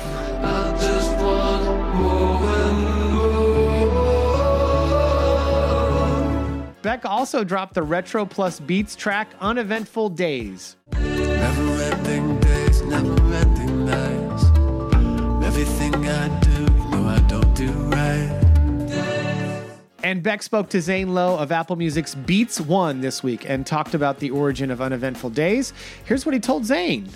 Beck 6.83 7.05
also 7.05 7.43
dropped 7.43 7.75
the 7.75 7.83
Retro 7.83 8.25
Plus 8.25 8.61
Beats 8.61 8.95
track 8.95 9.29
Uneventful 9.41 10.11
Days. 10.11 10.77
Everything 15.59 16.07
I 16.07 16.41
do, 16.41 16.51
you 16.51 16.91
know 16.91 17.09
I 17.09 17.19
don't 17.29 17.55
do 17.55 17.71
right. 17.71 18.31
And 20.03 20.23
Beck 20.23 20.43
spoke 20.43 20.69
to 20.69 20.83
Zane 20.83 21.15
Lowe 21.15 21.39
of 21.39 21.51
Apple 21.51 21.77
Music's 21.77 22.15
Beats 22.15 22.61
One 22.61 23.01
this 23.01 23.23
week 23.23 23.49
and 23.49 23.67
talked 23.67 23.95
about 23.95 24.19
the 24.19 24.29
origin 24.29 24.71
of 24.71 24.83
Uneventful 24.83 25.31
Days. 25.31 25.73
Here's 26.05 26.27
what 26.27 26.35
he 26.35 26.41
told 26.41 26.67
Zane. 26.67 27.09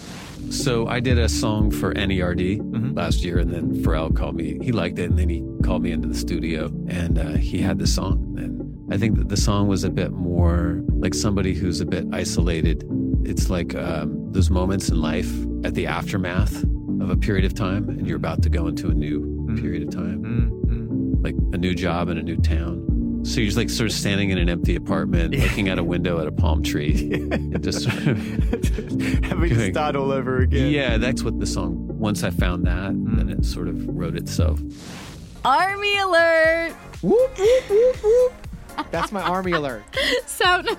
So 0.48 0.86
I 0.86 1.00
did 1.00 1.18
a 1.18 1.28
song 1.28 1.70
for 1.70 1.92
NERD 1.92 2.96
last 2.96 3.18
year, 3.18 3.40
and 3.40 3.52
then 3.52 3.74
Pharrell 3.84 4.16
called 4.16 4.36
me. 4.36 4.58
He 4.62 4.72
liked 4.72 4.98
it, 4.98 5.10
and 5.10 5.18
then 5.18 5.28
he 5.28 5.44
called 5.62 5.82
me 5.82 5.92
into 5.92 6.08
the 6.08 6.14
studio, 6.14 6.72
and 6.88 7.18
uh, 7.18 7.32
he 7.32 7.58
had 7.58 7.78
the 7.78 7.86
song. 7.86 8.36
And 8.38 8.90
I 8.90 8.96
think 8.96 9.18
that 9.18 9.28
the 9.28 9.36
song 9.36 9.68
was 9.68 9.84
a 9.84 9.90
bit 9.90 10.12
more 10.12 10.82
like 10.88 11.12
somebody 11.12 11.52
who's 11.52 11.82
a 11.82 11.86
bit 11.86 12.06
isolated. 12.10 12.88
It's 13.22 13.50
like 13.50 13.74
um, 13.74 14.32
those 14.32 14.48
moments 14.48 14.88
in 14.88 14.98
life 14.98 15.30
at 15.62 15.74
the 15.74 15.86
aftermath 15.86 16.64
of 17.02 17.10
a 17.10 17.16
period 17.16 17.44
of 17.44 17.54
time, 17.54 17.88
and 17.88 18.06
you're 18.06 18.16
about 18.16 18.42
to 18.42 18.48
go 18.48 18.66
into 18.66 18.88
a 18.88 18.94
new 18.94 19.20
mm. 19.20 19.60
period 19.60 19.82
of 19.82 19.90
time, 19.90 20.22
mm, 20.22 20.50
mm. 20.66 21.24
like 21.24 21.34
a 21.52 21.58
new 21.58 21.74
job 21.74 22.08
in 22.08 22.18
a 22.18 22.22
new 22.22 22.36
town. 22.36 22.86
So 23.22 23.40
you're 23.40 23.46
just 23.46 23.58
like 23.58 23.68
sort 23.68 23.90
of 23.90 23.94
standing 23.94 24.30
in 24.30 24.38
an 24.38 24.48
empty 24.48 24.76
apartment, 24.76 25.34
looking 25.34 25.68
out 25.68 25.78
a 25.78 25.84
window 25.84 26.20
at 26.20 26.26
a 26.26 26.32
palm 26.32 26.62
tree, 26.62 27.10
and 27.30 27.62
just 27.62 27.84
Having 27.88 29.50
to 29.50 29.70
start 29.70 29.94
all 29.94 30.10
over 30.10 30.38
again. 30.38 30.70
Yeah, 30.70 30.96
that's 30.96 31.22
what 31.22 31.38
the 31.38 31.46
song. 31.46 31.86
Once 31.98 32.24
I 32.24 32.30
found 32.30 32.66
that, 32.66 32.92
then 32.92 33.28
it 33.28 33.44
sort 33.44 33.68
of 33.68 33.86
wrote 33.88 34.16
itself. 34.16 34.60
Army 35.44 35.98
alert! 35.98 36.72
Whoop, 37.02 37.38
whoop, 37.38 37.70
whoop, 37.70 37.96
whoop. 38.02 38.32
That's 38.90 39.12
my 39.12 39.22
army 39.22 39.52
alert. 39.52 39.84
Sound. 40.26 40.70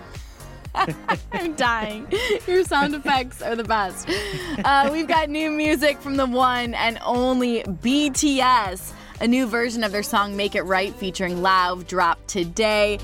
I'm 1.32 1.54
dying. 1.56 2.08
Your 2.48 2.64
sound 2.64 2.96
effects 2.96 3.42
are 3.42 3.56
the 3.56 3.64
best. 3.64 4.10
Uh, 4.64 4.90
we've 4.92 5.08
got 5.08 5.30
new 5.30 5.52
music 5.52 6.00
from 6.00 6.18
the 6.18 6.26
one 6.26 6.74
and 6.74 7.00
only 7.04 7.64
BTS. 7.64 8.94
A 9.20 9.28
new 9.28 9.46
version 9.46 9.84
of 9.84 9.92
their 9.92 10.04
song 10.04 10.36
Make 10.36 10.56
It 10.56 10.64
Right 10.64 10.94
featuring 10.96 11.38
Lauv 11.38 11.86
dropped 11.88 12.28
today. 12.28 12.98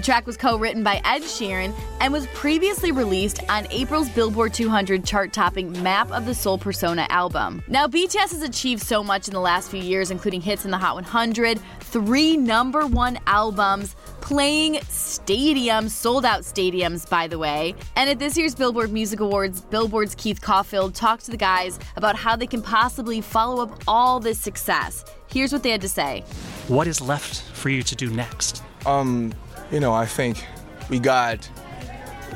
The 0.00 0.06
track 0.06 0.26
was 0.26 0.38
co 0.38 0.56
written 0.56 0.82
by 0.82 1.02
Ed 1.04 1.20
Sheeran 1.20 1.78
and 2.00 2.10
was 2.10 2.26
previously 2.28 2.90
released 2.90 3.42
on 3.50 3.66
April's 3.70 4.08
Billboard 4.08 4.54
200 4.54 5.04
chart 5.04 5.30
topping 5.30 5.70
Map 5.82 6.10
of 6.10 6.24
the 6.24 6.34
Soul 6.34 6.56
Persona 6.56 7.06
album. 7.10 7.62
Now, 7.68 7.86
BTS 7.86 8.30
has 8.30 8.40
achieved 8.40 8.80
so 8.80 9.04
much 9.04 9.28
in 9.28 9.34
the 9.34 9.40
last 9.40 9.70
few 9.70 9.82
years, 9.82 10.10
including 10.10 10.40
hits 10.40 10.64
in 10.64 10.70
the 10.70 10.78
Hot 10.78 10.94
100, 10.94 11.60
three 11.80 12.34
number 12.38 12.86
one 12.86 13.18
albums, 13.26 13.94
playing 14.22 14.76
stadiums, 14.88 15.90
sold 15.90 16.24
out 16.24 16.44
stadiums, 16.44 17.06
by 17.06 17.26
the 17.26 17.38
way. 17.38 17.74
And 17.94 18.08
at 18.08 18.18
this 18.18 18.38
year's 18.38 18.54
Billboard 18.54 18.90
Music 18.90 19.20
Awards, 19.20 19.60
Billboard's 19.60 20.14
Keith 20.14 20.40
Caulfield 20.40 20.94
talked 20.94 21.26
to 21.26 21.30
the 21.30 21.36
guys 21.36 21.78
about 21.96 22.16
how 22.16 22.36
they 22.36 22.46
can 22.46 22.62
possibly 22.62 23.20
follow 23.20 23.64
up 23.64 23.82
all 23.86 24.18
this 24.18 24.38
success. 24.38 25.04
Here's 25.30 25.52
what 25.52 25.62
they 25.62 25.72
had 25.72 25.82
to 25.82 25.90
say. 25.90 26.24
What 26.68 26.86
is 26.86 27.02
left 27.02 27.42
for 27.54 27.68
you 27.68 27.82
to 27.82 27.94
do 27.94 28.08
next? 28.08 28.62
Um, 28.86 29.34
you 29.70 29.80
know, 29.80 29.92
I 29.92 30.06
think 30.06 30.44
we 30.88 30.98
got 30.98 31.48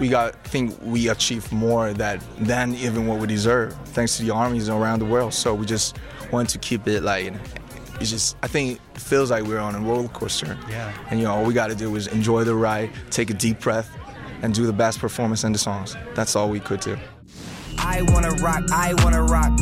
we 0.01 0.09
got 0.09 0.35
think 0.45 0.77
we 0.83 1.09
achieved 1.09 1.53
more 1.53 1.93
that 1.95 2.21
than 2.39 2.75
even 2.75 3.07
what 3.07 3.21
we 3.21 3.27
deserve, 3.27 3.75
thanks 3.87 4.17
to 4.17 4.25
the 4.25 4.33
armies 4.33 4.69
around 4.69 5.01
the 5.01 5.05
world. 5.05 5.35
So 5.35 5.55
we 5.55 5.67
just 5.67 5.97
want 6.33 6.49
to 6.51 6.59
keep 6.59 6.87
it 6.89 7.03
like 7.03 7.33
it's 8.01 8.11
just 8.11 8.37
I 8.43 8.49
think 8.49 8.81
it 8.95 9.01
feels 9.01 9.31
like 9.31 9.45
we're 9.45 9.59
on 9.59 9.75
a 9.75 9.81
roller 9.81 10.09
coaster. 10.09 10.59
Yeah. 10.69 10.93
And 11.11 11.21
you 11.21 11.27
know, 11.27 11.35
all 11.35 11.45
we 11.45 11.55
gotta 11.55 11.75
do 11.75 11.95
is 11.97 12.07
enjoy 12.09 12.45
the 12.45 12.55
ride, 12.55 12.91
take 13.11 13.31
a 13.31 13.35
deep 13.35 13.61
breath, 13.61 13.91
and 14.43 14.55
do 14.55 14.67
the 14.67 14.73
best 14.73 14.99
performance 14.99 15.45
in 15.45 15.53
the 15.53 15.59
songs. 15.59 15.97
That's 16.15 16.37
all 16.37 16.49
we 16.49 16.61
could 16.61 16.81
do. 16.81 16.97
I 17.79 18.03
wanna 18.09 18.31
rock, 18.43 18.65
I 18.73 18.95
wanna 19.03 19.23
rock. 19.23 19.59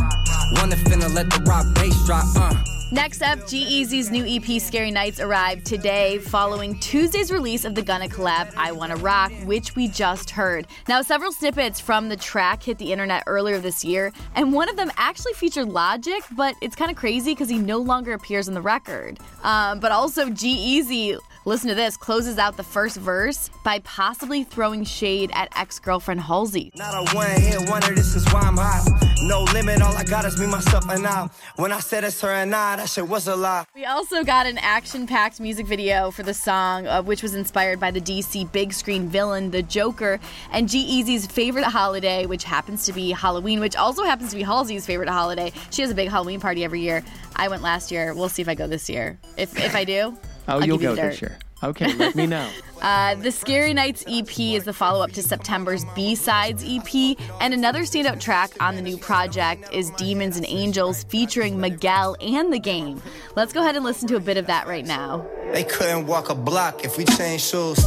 Wanna 0.56 0.76
finna 0.76 1.12
let 1.14 1.30
the 1.30 1.42
rock 1.46 1.66
bass 1.74 2.06
drop, 2.06 2.24
uh. 2.36 2.71
Next 2.92 3.22
up, 3.22 3.46
G-Eazy's 3.46 4.10
new 4.10 4.22
EP 4.26 4.60
Scary 4.60 4.90
Nights 4.90 5.18
arrived 5.18 5.64
today 5.64 6.18
following 6.18 6.78
Tuesday's 6.78 7.32
release 7.32 7.64
of 7.64 7.74
the 7.74 7.80
Gunna 7.80 8.06
collab 8.06 8.52
I 8.54 8.70
Wanna 8.72 8.96
Rock, 8.96 9.32
which 9.46 9.74
we 9.74 9.88
just 9.88 10.28
heard. 10.28 10.66
Now, 10.88 11.00
several 11.00 11.32
snippets 11.32 11.80
from 11.80 12.10
the 12.10 12.18
track 12.18 12.62
hit 12.62 12.76
the 12.76 12.92
internet 12.92 13.22
earlier 13.26 13.58
this 13.60 13.82
year, 13.82 14.12
and 14.34 14.52
one 14.52 14.68
of 14.68 14.76
them 14.76 14.92
actually 14.98 15.32
featured 15.32 15.70
Logic, 15.70 16.22
but 16.36 16.54
it's 16.60 16.76
kind 16.76 16.90
of 16.90 16.96
crazy 16.98 17.32
because 17.32 17.48
he 17.48 17.58
no 17.58 17.78
longer 17.78 18.12
appears 18.12 18.46
on 18.46 18.52
the 18.52 18.60
record. 18.60 19.18
Um, 19.42 19.80
but 19.80 19.90
also, 19.90 20.28
G-Eazy 20.28 21.18
Listen 21.44 21.70
to 21.70 21.74
this, 21.74 21.96
closes 21.96 22.38
out 22.38 22.56
the 22.56 22.62
first 22.62 22.96
verse 22.96 23.50
by 23.64 23.80
possibly 23.80 24.44
throwing 24.44 24.84
shade 24.84 25.32
at 25.34 25.48
ex 25.56 25.80
girlfriend 25.80 26.20
Halsey. 26.20 26.70
Not 26.76 26.94
a 26.94 27.16
one 27.16 27.30
hit 27.40 27.68
wonder, 27.68 27.92
this 27.96 28.14
is 28.14 28.24
why 28.32 28.42
I'm 28.42 28.56
hot. 28.56 28.88
No 29.22 29.42
limit, 29.52 29.82
all 29.82 29.96
I 29.96 30.04
got 30.04 30.24
is 30.24 30.38
me, 30.38 30.46
myself, 30.46 30.88
and 30.88 31.04
I. 31.04 31.28
When 31.56 31.72
I 31.72 31.80
said 31.80 32.04
it's 32.04 32.20
her 32.20 32.30
and 32.30 32.54
I, 32.54 32.76
that 32.76 32.88
shit 32.88 33.08
was 33.08 33.26
a 33.26 33.34
lie. 33.34 33.64
We 33.74 33.84
also 33.86 34.22
got 34.22 34.46
an 34.46 34.56
action 34.58 35.04
packed 35.04 35.40
music 35.40 35.66
video 35.66 36.12
for 36.12 36.22
the 36.22 36.32
song, 36.32 36.86
uh, 36.86 37.02
which 37.02 37.24
was 37.24 37.34
inspired 37.34 37.80
by 37.80 37.90
the 37.90 38.00
DC 38.00 38.52
big 38.52 38.72
screen 38.72 39.08
villain, 39.08 39.50
the 39.50 39.62
Joker, 39.62 40.20
and 40.52 40.68
G 40.68 40.78
Eazy's 40.78 41.26
favorite 41.26 41.64
holiday, 41.64 42.24
which 42.24 42.44
happens 42.44 42.86
to 42.86 42.92
be 42.92 43.10
Halloween, 43.10 43.58
which 43.58 43.74
also 43.74 44.04
happens 44.04 44.30
to 44.30 44.36
be 44.36 44.44
Halsey's 44.44 44.86
favorite 44.86 45.08
holiday. 45.08 45.52
She 45.70 45.82
has 45.82 45.90
a 45.90 45.94
big 45.94 46.08
Halloween 46.08 46.38
party 46.38 46.62
every 46.62 46.82
year. 46.82 47.02
I 47.34 47.48
went 47.48 47.62
last 47.62 47.90
year. 47.90 48.14
We'll 48.14 48.28
see 48.28 48.42
if 48.42 48.48
I 48.48 48.54
go 48.54 48.68
this 48.68 48.88
year. 48.88 49.18
If, 49.36 49.58
if 49.58 49.74
I 49.74 49.82
do, 49.82 50.16
Oh, 50.48 50.54
I'll 50.54 50.66
you'll 50.66 50.78
give 50.78 50.90
you 50.90 50.96
go 50.96 51.02
the 51.02 51.08
this 51.08 51.22
year. 51.22 51.38
Okay, 51.62 51.92
let 51.94 52.14
me 52.14 52.26
know. 52.26 52.48
Uh, 52.82 53.14
the 53.14 53.30
Scary 53.30 53.72
Nights 53.72 54.02
EP 54.08 54.40
is 54.40 54.64
the 54.64 54.72
follow 54.72 55.04
up 55.04 55.12
to 55.12 55.22
September's 55.22 55.84
B 55.94 56.16
Sides 56.16 56.64
EP, 56.66 57.16
and 57.40 57.54
another 57.54 57.82
standout 57.82 58.18
track 58.18 58.50
on 58.58 58.74
the 58.74 58.82
new 58.82 58.98
project 58.98 59.72
is 59.72 59.90
Demons 59.90 60.36
and 60.36 60.44
Angels 60.48 61.04
featuring 61.04 61.60
Miguel 61.60 62.16
and 62.20 62.52
the 62.52 62.58
Game. 62.58 63.00
Let's 63.36 63.52
go 63.52 63.60
ahead 63.60 63.76
and 63.76 63.84
listen 63.84 64.08
to 64.08 64.16
a 64.16 64.20
bit 64.20 64.36
of 64.36 64.48
that 64.48 64.66
right 64.66 64.84
now. 64.84 65.24
They 65.52 65.62
couldn't 65.62 66.08
walk 66.08 66.28
a 66.28 66.34
block 66.34 66.84
if 66.84 66.98
we 66.98 67.04
changed 67.04 67.44
shoes. 67.44 67.78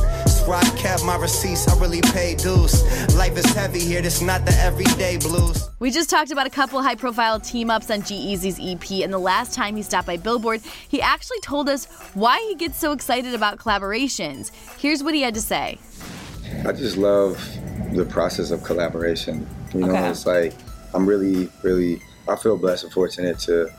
Squad 0.45 0.77
kept 0.77 1.03
my 1.03 1.15
receipts, 1.15 1.67
I 1.67 1.75
really 1.79 2.01
paid 2.01 2.37
dues. 2.37 2.83
Life 3.15 3.35
is 3.35 3.45
heavy 3.55 3.79
here, 3.79 3.99
this 4.03 4.21
not 4.21 4.45
the 4.45 4.51
everyday 4.59 5.17
blues. 5.17 5.67
We 5.79 5.89
just 5.89 6.07
talked 6.07 6.29
about 6.29 6.45
a 6.45 6.51
couple 6.51 6.79
high 6.83 6.93
profile 6.93 7.39
team 7.39 7.71
ups 7.71 7.89
on 7.89 8.03
G 8.03 8.13
Eazy's 8.13 8.59
EP, 8.61 9.03
and 9.03 9.11
the 9.11 9.17
last 9.17 9.55
time 9.55 9.75
he 9.75 9.81
stopped 9.81 10.05
by 10.05 10.17
Billboard, 10.17 10.61
he 10.87 11.01
actually 11.01 11.39
told 11.39 11.67
us 11.67 11.85
why 12.13 12.37
he 12.47 12.53
gets 12.53 12.77
so 12.77 12.91
excited 12.91 13.33
about 13.33 13.57
collaborations. 13.57 14.51
Here's 14.79 15.01
what 15.03 15.15
he 15.15 15.21
had 15.21 15.33
to 15.33 15.41
say. 15.41 15.79
I 16.63 16.73
just 16.73 16.95
love 16.95 17.43
the 17.95 18.05
process 18.05 18.51
of 18.51 18.61
collaboration. 18.61 19.47
You 19.73 19.79
know, 19.79 19.93
Okay. 19.93 20.09
it's 20.09 20.27
like 20.27 20.53
I'm 20.93 21.07
really, 21.07 21.49
really, 21.63 22.03
I 22.29 22.35
feel 22.35 22.55
blessed 22.55 22.83
and 22.83 22.93
fortunate 22.93 23.39
to 23.39 23.71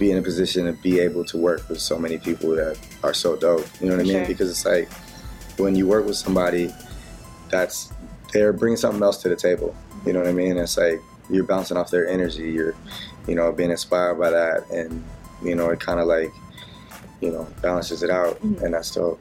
be 0.00 0.10
in 0.10 0.18
a 0.18 0.22
position 0.22 0.64
to 0.66 0.72
be 0.82 0.98
able 0.98 1.24
to 1.26 1.36
work 1.38 1.68
with 1.68 1.80
so 1.80 1.96
many 1.96 2.18
people 2.18 2.50
that 2.56 2.76
are 3.04 3.14
so 3.14 3.36
dope. 3.36 3.68
You 3.80 3.86
know 3.88 3.92
what 3.98 4.00
I 4.00 4.02
mean? 4.02 4.12
Sure. 4.14 4.26
Because 4.26 4.50
it's 4.50 4.66
like 4.66 4.90
when 5.58 5.76
you 5.76 5.86
work 5.86 6.06
with 6.06 6.16
somebody 6.16 6.72
that's 7.50 7.92
they're 8.32 8.52
bringing 8.52 8.76
something 8.76 9.02
else 9.02 9.18
to 9.22 9.28
the 9.28 9.36
table. 9.36 9.74
You 10.06 10.12
know 10.12 10.20
what 10.20 10.28
I 10.28 10.32
mean? 10.32 10.56
It's 10.56 10.76
like 10.76 11.00
you're 11.30 11.44
bouncing 11.44 11.76
off 11.76 11.90
their 11.90 12.08
energy. 12.08 12.50
You're, 12.50 12.74
you 13.26 13.34
know, 13.34 13.52
being 13.52 13.70
inspired 13.70 14.18
by 14.18 14.30
that, 14.30 14.68
and 14.70 15.04
you 15.42 15.54
know, 15.54 15.70
it 15.70 15.80
kind 15.80 16.00
of 16.00 16.06
like, 16.06 16.32
you 17.20 17.30
know, 17.30 17.46
balances 17.60 18.02
it 18.02 18.10
out, 18.10 18.36
mm-hmm. 18.40 18.64
and 18.64 18.74
that's 18.74 18.94
dope. 18.94 19.20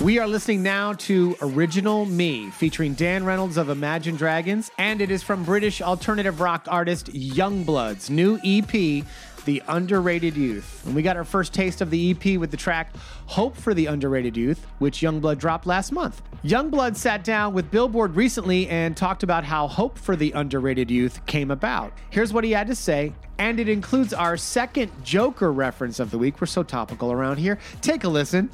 We 0.00 0.18
are 0.18 0.26
listening 0.26 0.62
now 0.62 0.94
to 0.94 1.36
Original 1.42 2.06
Me, 2.06 2.48
featuring 2.48 2.94
Dan 2.94 3.22
Reynolds 3.22 3.58
of 3.58 3.68
Imagine 3.68 4.16
Dragons, 4.16 4.70
and 4.78 5.02
it 5.02 5.10
is 5.10 5.22
from 5.22 5.44
British 5.44 5.82
alternative 5.82 6.40
rock 6.40 6.66
artist 6.70 7.12
Yungblud's 7.12 8.08
new 8.08 8.40
EP, 8.42 9.04
The 9.50 9.64
Underrated 9.66 10.36
Youth. 10.36 10.86
And 10.86 10.94
we 10.94 11.02
got 11.02 11.16
our 11.16 11.24
first 11.24 11.52
taste 11.52 11.80
of 11.80 11.90
the 11.90 12.12
EP 12.12 12.38
with 12.38 12.52
the 12.52 12.56
track 12.56 12.94
Hope 13.26 13.56
for 13.56 13.74
the 13.74 13.86
Underrated 13.86 14.36
Youth, 14.36 14.64
which 14.78 15.00
Yungblud 15.00 15.38
dropped 15.38 15.66
last 15.66 15.90
month. 15.90 16.22
Yungblud 16.44 16.94
sat 16.94 17.24
down 17.24 17.52
with 17.52 17.68
Billboard 17.68 18.14
recently 18.14 18.68
and 18.68 18.96
talked 18.96 19.24
about 19.24 19.42
how 19.42 19.66
Hope 19.66 19.98
for 19.98 20.14
the 20.14 20.30
Underrated 20.30 20.88
Youth 20.88 21.26
came 21.26 21.50
about. 21.50 21.92
Here's 22.10 22.32
what 22.32 22.44
he 22.44 22.52
had 22.52 22.68
to 22.68 22.76
say, 22.76 23.12
and 23.38 23.58
it 23.58 23.68
includes 23.68 24.14
our 24.14 24.36
second 24.36 24.92
Joker 25.02 25.50
reference 25.50 25.98
of 25.98 26.12
the 26.12 26.18
week. 26.18 26.40
We're 26.40 26.46
so 26.46 26.62
topical 26.62 27.10
around 27.10 27.38
here. 27.38 27.58
Take 27.80 28.04
a 28.04 28.08
listen. 28.08 28.50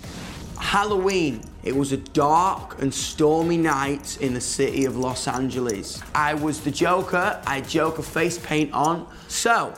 Halloween. 0.58 1.42
It 1.62 1.76
was 1.76 1.92
a 1.92 1.98
dark 1.98 2.80
and 2.80 2.94
stormy 2.94 3.58
night 3.58 4.18
in 4.22 4.32
the 4.32 4.40
city 4.40 4.86
of 4.86 4.96
Los 4.96 5.28
Angeles. 5.28 6.02
I 6.14 6.32
was 6.32 6.60
the 6.60 6.70
Joker, 6.70 7.38
I 7.46 7.56
had 7.56 7.68
Joker 7.68 8.00
face 8.00 8.38
paint 8.38 8.72
on. 8.72 9.06
So, 9.28 9.74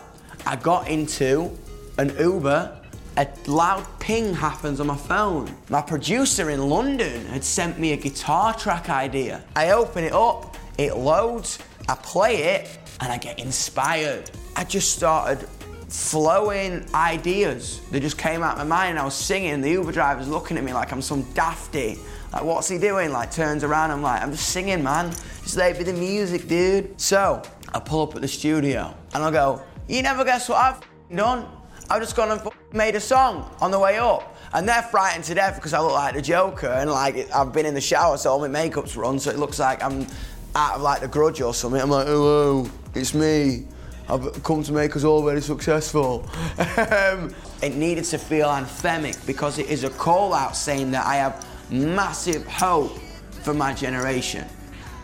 I 0.48 0.56
got 0.56 0.88
into 0.88 1.54
an 1.98 2.16
Uber. 2.18 2.74
A 3.18 3.28
loud 3.46 3.86
ping 4.00 4.32
happens 4.32 4.80
on 4.80 4.86
my 4.86 4.96
phone. 4.96 5.54
My 5.68 5.82
producer 5.82 6.48
in 6.48 6.70
London 6.70 7.26
had 7.26 7.44
sent 7.44 7.78
me 7.78 7.92
a 7.92 7.98
guitar 7.98 8.54
track 8.54 8.88
idea. 8.88 9.44
I 9.54 9.72
open 9.72 10.04
it 10.04 10.14
up, 10.14 10.56
it 10.78 10.96
loads, 10.96 11.58
I 11.86 11.96
play 11.96 12.54
it, 12.54 12.78
and 13.00 13.12
I 13.12 13.18
get 13.18 13.38
inspired. 13.38 14.30
I 14.56 14.64
just 14.64 14.96
started 14.96 15.46
flowing 15.90 16.86
ideas 16.94 17.82
that 17.90 18.00
just 18.00 18.16
came 18.16 18.42
out 18.42 18.52
of 18.52 18.66
my 18.66 18.76
mind 18.76 18.90
and 18.92 18.98
I 19.00 19.04
was 19.04 19.14
singing 19.14 19.50
and 19.50 19.62
the 19.62 19.72
Uber 19.72 19.92
driver's 19.92 20.28
looking 20.28 20.56
at 20.56 20.64
me 20.64 20.72
like 20.72 20.92
I'm 20.92 21.02
some 21.02 21.24
dafty. 21.34 21.98
Like, 22.32 22.44
what's 22.44 22.70
he 22.70 22.78
doing? 22.78 23.12
Like, 23.12 23.30
turns 23.30 23.64
around, 23.64 23.90
I'm 23.90 24.00
like, 24.00 24.22
I'm 24.22 24.32
just 24.32 24.48
singing, 24.48 24.82
man. 24.82 25.10
Just 25.42 25.58
let 25.58 25.76
me 25.76 25.84
the 25.84 25.92
music, 25.92 26.48
dude. 26.48 26.98
So, 26.98 27.42
I 27.74 27.80
pull 27.80 28.00
up 28.00 28.14
at 28.14 28.22
the 28.22 28.28
studio 28.28 28.94
and 29.12 29.22
I 29.22 29.30
go, 29.30 29.62
you 29.88 30.02
never 30.02 30.24
guess 30.24 30.48
what 30.48 30.58
I've 30.58 30.80
done? 31.14 31.46
I've 31.90 32.02
just 32.02 32.14
gone 32.14 32.30
and 32.30 32.40
made 32.72 32.94
a 32.94 33.00
song 33.00 33.50
on 33.60 33.70
the 33.70 33.78
way 33.78 33.98
up. 33.98 34.36
And 34.52 34.68
they're 34.68 34.82
frightened 34.82 35.24
to 35.24 35.34
death 35.34 35.56
because 35.56 35.72
I 35.72 35.80
look 35.80 35.92
like 35.92 36.14
the 36.14 36.22
Joker 36.22 36.68
and 36.68 36.90
like 36.90 37.30
I've 37.34 37.52
been 37.52 37.66
in 37.66 37.74
the 37.74 37.80
shower 37.80 38.16
so 38.16 38.30
all 38.30 38.38
my 38.38 38.48
makeup's 38.48 38.96
run 38.96 39.18
so 39.18 39.30
it 39.30 39.38
looks 39.38 39.58
like 39.58 39.82
I'm 39.82 40.06
out 40.54 40.76
of 40.76 40.82
like 40.82 41.00
the 41.00 41.08
grudge 41.08 41.40
or 41.40 41.54
something. 41.54 41.80
I'm 41.80 41.90
like, 41.90 42.06
hello, 42.06 42.68
it's 42.94 43.14
me. 43.14 43.66
I've 44.08 44.42
come 44.42 44.62
to 44.62 44.72
make 44.72 44.96
us 44.96 45.04
all 45.04 45.22
very 45.22 45.42
successful. 45.42 46.28
Um, 46.58 47.34
it 47.62 47.74
needed 47.74 48.04
to 48.04 48.18
feel 48.18 48.48
anthemic 48.48 49.26
because 49.26 49.58
it 49.58 49.66
is 49.68 49.84
a 49.84 49.90
call 49.90 50.32
out 50.32 50.56
saying 50.56 50.90
that 50.92 51.06
I 51.06 51.16
have 51.16 51.46
massive 51.70 52.46
hope 52.46 52.98
for 53.42 53.52
my 53.52 53.74
generation. 53.74 54.46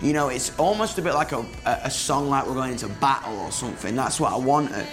You 0.04 0.12
know, 0.12 0.28
it's 0.28 0.54
almost 0.58 0.98
a 0.98 1.02
bit 1.02 1.14
like 1.14 1.32
a, 1.32 1.46
a, 1.64 1.90
song 1.90 2.28
like 2.28 2.46
we're 2.46 2.52
going 2.52 2.72
into 2.72 2.88
battle 2.88 3.38
or 3.38 3.50
something. 3.50 3.94
That's 3.94 4.20
what 4.20 4.34
I 4.34 4.36
wanted. 4.36 4.86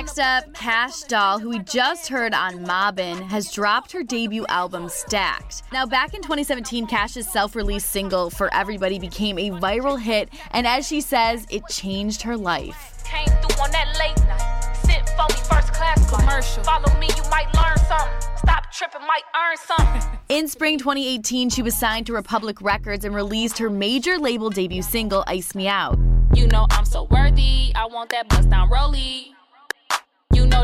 Next 0.00 0.18
up, 0.18 0.54
Kash 0.54 1.02
Doll, 1.02 1.38
who 1.38 1.50
we 1.50 1.58
just 1.58 2.08
heard 2.08 2.32
on 2.32 2.62
Mobbin, 2.62 3.20
has 3.20 3.52
dropped 3.52 3.92
her 3.92 4.02
debut 4.02 4.46
album 4.48 4.88
Stacked. 4.88 5.62
Now, 5.74 5.84
back 5.84 6.14
in 6.14 6.22
2017, 6.22 6.86
Kash's 6.86 7.30
self 7.30 7.54
released 7.54 7.90
single 7.90 8.30
For 8.30 8.48
Everybody 8.54 8.98
became 8.98 9.38
a 9.38 9.50
viral 9.50 10.00
hit, 10.00 10.30
and 10.52 10.66
as 10.66 10.88
she 10.88 11.02
says, 11.02 11.46
it 11.50 11.68
changed 11.68 12.22
her 12.22 12.34
life. 12.34 13.04
Came 13.04 13.26
through 13.26 13.62
on 13.62 13.70
that 13.72 13.94
late 13.98 14.16
night. 14.26 14.74
Sit 14.86 15.06
for 15.10 15.26
me 15.28 15.38
first 15.46 15.74
class 15.74 16.08
commercial. 16.08 16.64
Follow 16.64 16.98
me, 16.98 17.08
you 17.14 17.22
might 17.30 17.54
learn 17.54 17.76
something. 17.86 18.30
Stop 18.38 18.72
tripping, 18.72 19.02
might 19.02 19.24
earn 19.36 19.56
something. 19.58 20.18
In 20.30 20.48
spring 20.48 20.78
2018, 20.78 21.50
she 21.50 21.60
was 21.60 21.76
signed 21.76 22.06
to 22.06 22.14
Republic 22.14 22.62
Records 22.62 23.04
and 23.04 23.14
released 23.14 23.58
her 23.58 23.68
major 23.68 24.18
label 24.18 24.48
debut 24.48 24.80
single, 24.80 25.24
Ice 25.26 25.54
Me 25.54 25.68
Out. 25.68 25.98
You 26.32 26.46
know 26.46 26.66
I'm 26.70 26.86
so 26.86 27.02
worthy. 27.10 27.72
I 27.74 27.84
want 27.84 28.08
that 28.10 28.30
bust 28.30 28.48
down 28.48 28.70
rollie. 28.70 29.34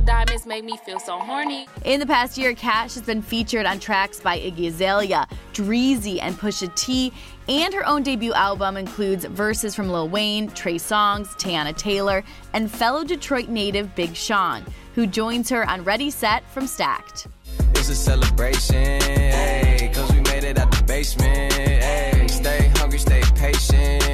You 0.06 0.12
know 0.12 0.18
diamonds 0.24 0.46
make 0.46 0.64
me 0.64 0.76
feel 0.76 1.00
so 1.00 1.18
horny. 1.18 1.66
In 1.84 1.98
the 1.98 2.06
past 2.06 2.38
year, 2.38 2.54
Kash 2.54 2.94
has 2.94 3.02
been 3.02 3.20
featured 3.20 3.66
on 3.66 3.80
tracks 3.80 4.20
by 4.20 4.38
Iggy 4.38 4.68
Azalea, 4.68 5.26
Dreezy, 5.52 6.20
and 6.22 6.36
Pusha 6.36 6.72
T, 6.76 7.12
and 7.48 7.74
her 7.74 7.84
own 7.84 8.04
debut 8.04 8.32
album 8.32 8.76
includes 8.76 9.24
verses 9.24 9.74
from 9.74 9.90
Lil 9.90 10.08
Wayne, 10.08 10.48
Trey 10.50 10.76
Songz, 10.76 11.30
Teyana 11.40 11.76
Taylor, 11.76 12.22
and 12.52 12.70
fellow 12.70 13.02
Detroit 13.02 13.48
native 13.48 13.92
Big 13.96 14.14
Sean, 14.14 14.64
who 14.94 15.08
joins 15.08 15.48
her 15.48 15.68
on 15.68 15.82
Ready 15.82 16.10
Set 16.10 16.48
from 16.50 16.68
Stacked. 16.68 17.26
It's 17.74 17.88
a 17.88 17.96
celebration, 17.96 19.00
ayy, 19.00 19.92
cause 19.92 20.12
we 20.12 20.20
made 20.20 20.44
it 20.44 20.56
out 20.56 20.70
the 20.70 20.84
basement, 20.84 21.52
ayy. 21.52 22.30
Stay 22.30 22.68
hungry, 22.76 23.00
stay 23.00 23.22
patient, 23.34 24.05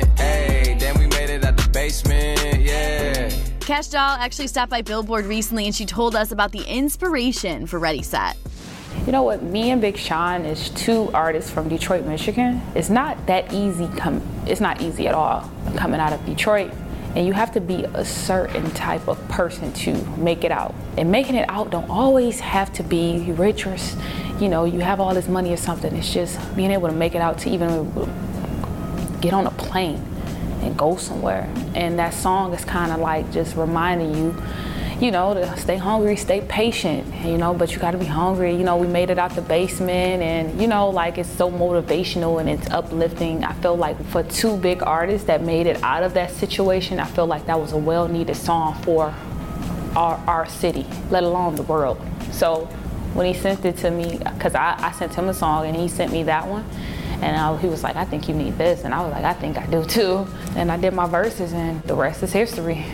Kash 3.73 3.87
Doll 3.87 4.19
actually 4.19 4.49
stopped 4.49 4.71
by 4.71 4.83
Billboard 4.83 5.25
recently 5.25 5.65
and 5.65 5.75
she 5.75 5.87
told 5.87 6.15
us 6.15 6.31
about 6.31 6.53
the 6.53 6.63
inspiration 6.65 7.67
for 7.67 7.79
Ready 7.79 8.03
Set. 8.03 8.37
You 9.07 9.13
know 9.13 9.23
what? 9.23 9.43
Me 9.43 9.71
and 9.71 9.81
Big 9.81 9.97
Sean 9.97 10.45
is 10.45 10.69
two 10.69 11.09
artists 11.15 11.51
from 11.51 11.71
Detroit, 11.71 12.05
Michigan. 12.05 12.61
It's 12.75 12.91
not 12.91 13.27
that 13.29 13.51
easy. 13.51 13.89
It's 14.47 14.61
not 14.61 14.83
easy 14.83 15.09
at 15.09 15.15
all 15.15 15.51
coming 15.75 16.01
out 16.01 16.13
of 16.13 16.23
Detroit, 16.27 16.71
and 17.17 17.27
you 17.27 17.33
have 17.33 17.51
to 17.53 17.63
be 17.63 17.85
a 17.95 18.05
certain 18.05 18.71
type 18.73 19.09
of 19.09 19.17
person 19.31 19.73
to 19.73 19.95
make 20.19 20.45
it 20.45 20.53
out. 20.53 20.75
And 20.99 21.11
making 21.11 21.37
it 21.37 21.49
out 21.49 21.71
don't 21.71 21.89
always 21.89 22.41
have 22.41 22.75
to 22.75 22.83
be 22.83 23.33
rich 23.33 23.67
or, 23.67 23.79
you 24.39 24.51
know, 24.51 24.67
you 24.67 24.81
have 24.81 25.01
all 25.01 25.15
this 25.15 25.29
money 25.29 25.51
or 25.51 25.57
something. 25.57 25.97
It's 25.97 26.13
just 26.13 26.39
being 26.55 26.73
able 26.73 26.89
to 26.89 26.95
make 26.95 27.15
it 27.15 27.23
out 27.23 27.39
to 27.39 27.49
even 27.49 27.91
get 29.23 29.33
on 29.33 29.47
a 29.47 29.51
plane 29.53 30.12
and 30.63 30.77
go 30.77 30.97
somewhere. 30.97 31.49
And 31.75 31.99
that 31.99 32.15
song 32.15 32.55
is 32.55 32.65
kind 32.65 32.93
of 32.93 33.01
like 33.01 33.31
just 33.33 33.57
reminding 33.57 34.15
you, 34.15 34.43
you 35.01 35.11
know, 35.11 35.35
to 35.35 35.57
stay 35.57 35.77
hungry, 35.77 36.17
stay 36.17 36.41
patient, 36.43 37.07
you 37.25 37.37
know, 37.37 37.53
but 37.53 37.73
you 37.73 37.79
got 37.79 37.91
to 37.91 37.99
be 37.99 38.07
hungry. 38.07 38.55
You 38.55 38.65
know, 38.65 38.77
we 38.77 38.87
made 38.87 39.11
it 39.11 39.19
out 39.19 39.35
the 39.35 39.43
basement 39.43 40.23
and, 40.23 40.61
you 40.61 40.69
know, 40.69 40.91
like 40.91 41.19
it's 41.19 41.29
so 41.29 41.51
motivational 41.51 42.41
and 42.41 42.49
it's 42.49 42.69
uplifting. 42.71 43.45
I 43.45 43.53
feel 43.55 43.77
like 43.77 44.03
for 44.07 44.23
two 44.23 44.57
big 44.57 44.83
artists 44.83 45.27
that 45.27 45.43
made 45.43 45.67
it 45.67 45.83
out 45.83 46.03
of 46.03 46.15
that 46.15 46.31
situation, 46.31 47.01
I 47.01 47.07
feel 47.07 47.27
like 47.27 47.47
that 47.47 47.59
was 47.59 47.73
a 47.73 47.79
well 47.79 48.09
needed 48.09 48.37
song 48.37 48.81
for 48.83 49.15
our, 49.97 50.17
our 50.27 50.49
city, 50.49 50.87
let 51.11 51.23
alone 51.23 51.57
the 51.57 51.63
world. 51.63 52.01
So 52.31 52.69
when 53.15 53.27
he 53.27 53.39
sent 53.39 53.65
it 53.65 53.77
to 53.79 53.91
me, 53.91 54.19
because 54.19 54.55
I, 54.55 54.77
I 54.79 54.93
sent 54.93 55.15
him 55.15 55.29
a 55.29 55.35
song 55.35 55.67
and 55.67 55.77
he 55.77 55.89
sent 55.89 56.13
me 56.13 56.23
that 56.25 56.47
one, 56.47 56.65
and 57.23 57.37
I, 57.37 57.57
he 57.59 57.69
was 57.69 57.83
like, 57.83 57.97
I 57.97 58.05
think 58.05 58.29
you 58.29 58.35
need 58.35 58.59
this. 58.59 58.85
And 58.85 58.93
I 58.93 59.03
was 59.03 59.13
like, 59.13 59.25
I 59.25 59.33
think 59.33 59.57
I 59.57 59.67
do 59.67 59.85
too. 59.85 60.27
And 60.57 60.71
I 60.71 60.77
did 60.77 60.93
my 60.93 61.07
verses, 61.07 61.53
and 61.53 61.83
the 61.85 61.95
rest 61.95 62.23
is 62.23 62.33
history. 62.33 62.85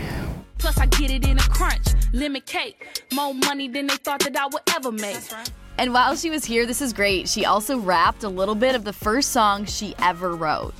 Plus 0.59 0.77
I 0.77 0.85
get 0.85 1.09
it 1.09 1.27
in 1.27 1.39
a 1.39 1.41
crunch. 1.41 1.87
Lemon 2.13 2.41
cake. 2.45 3.03
More 3.11 3.33
money 3.33 3.67
than 3.67 3.87
they 3.87 3.95
thought 3.95 4.19
that 4.21 4.37
I 4.37 4.45
would 4.45 4.61
ever 4.75 4.91
make. 4.91 5.17
And 5.79 5.93
while 5.93 6.15
she 6.15 6.29
was 6.29 6.45
here, 6.45 6.65
this 6.65 6.81
is 6.81 6.93
great. 6.93 7.27
She 7.27 7.45
also 7.45 7.77
rapped 7.79 8.23
a 8.23 8.29
little 8.29 8.55
bit 8.55 8.75
of 8.75 8.83
the 8.83 8.93
first 8.93 9.31
song 9.31 9.65
she 9.65 9.95
ever 9.97 10.35
wrote. 10.35 10.73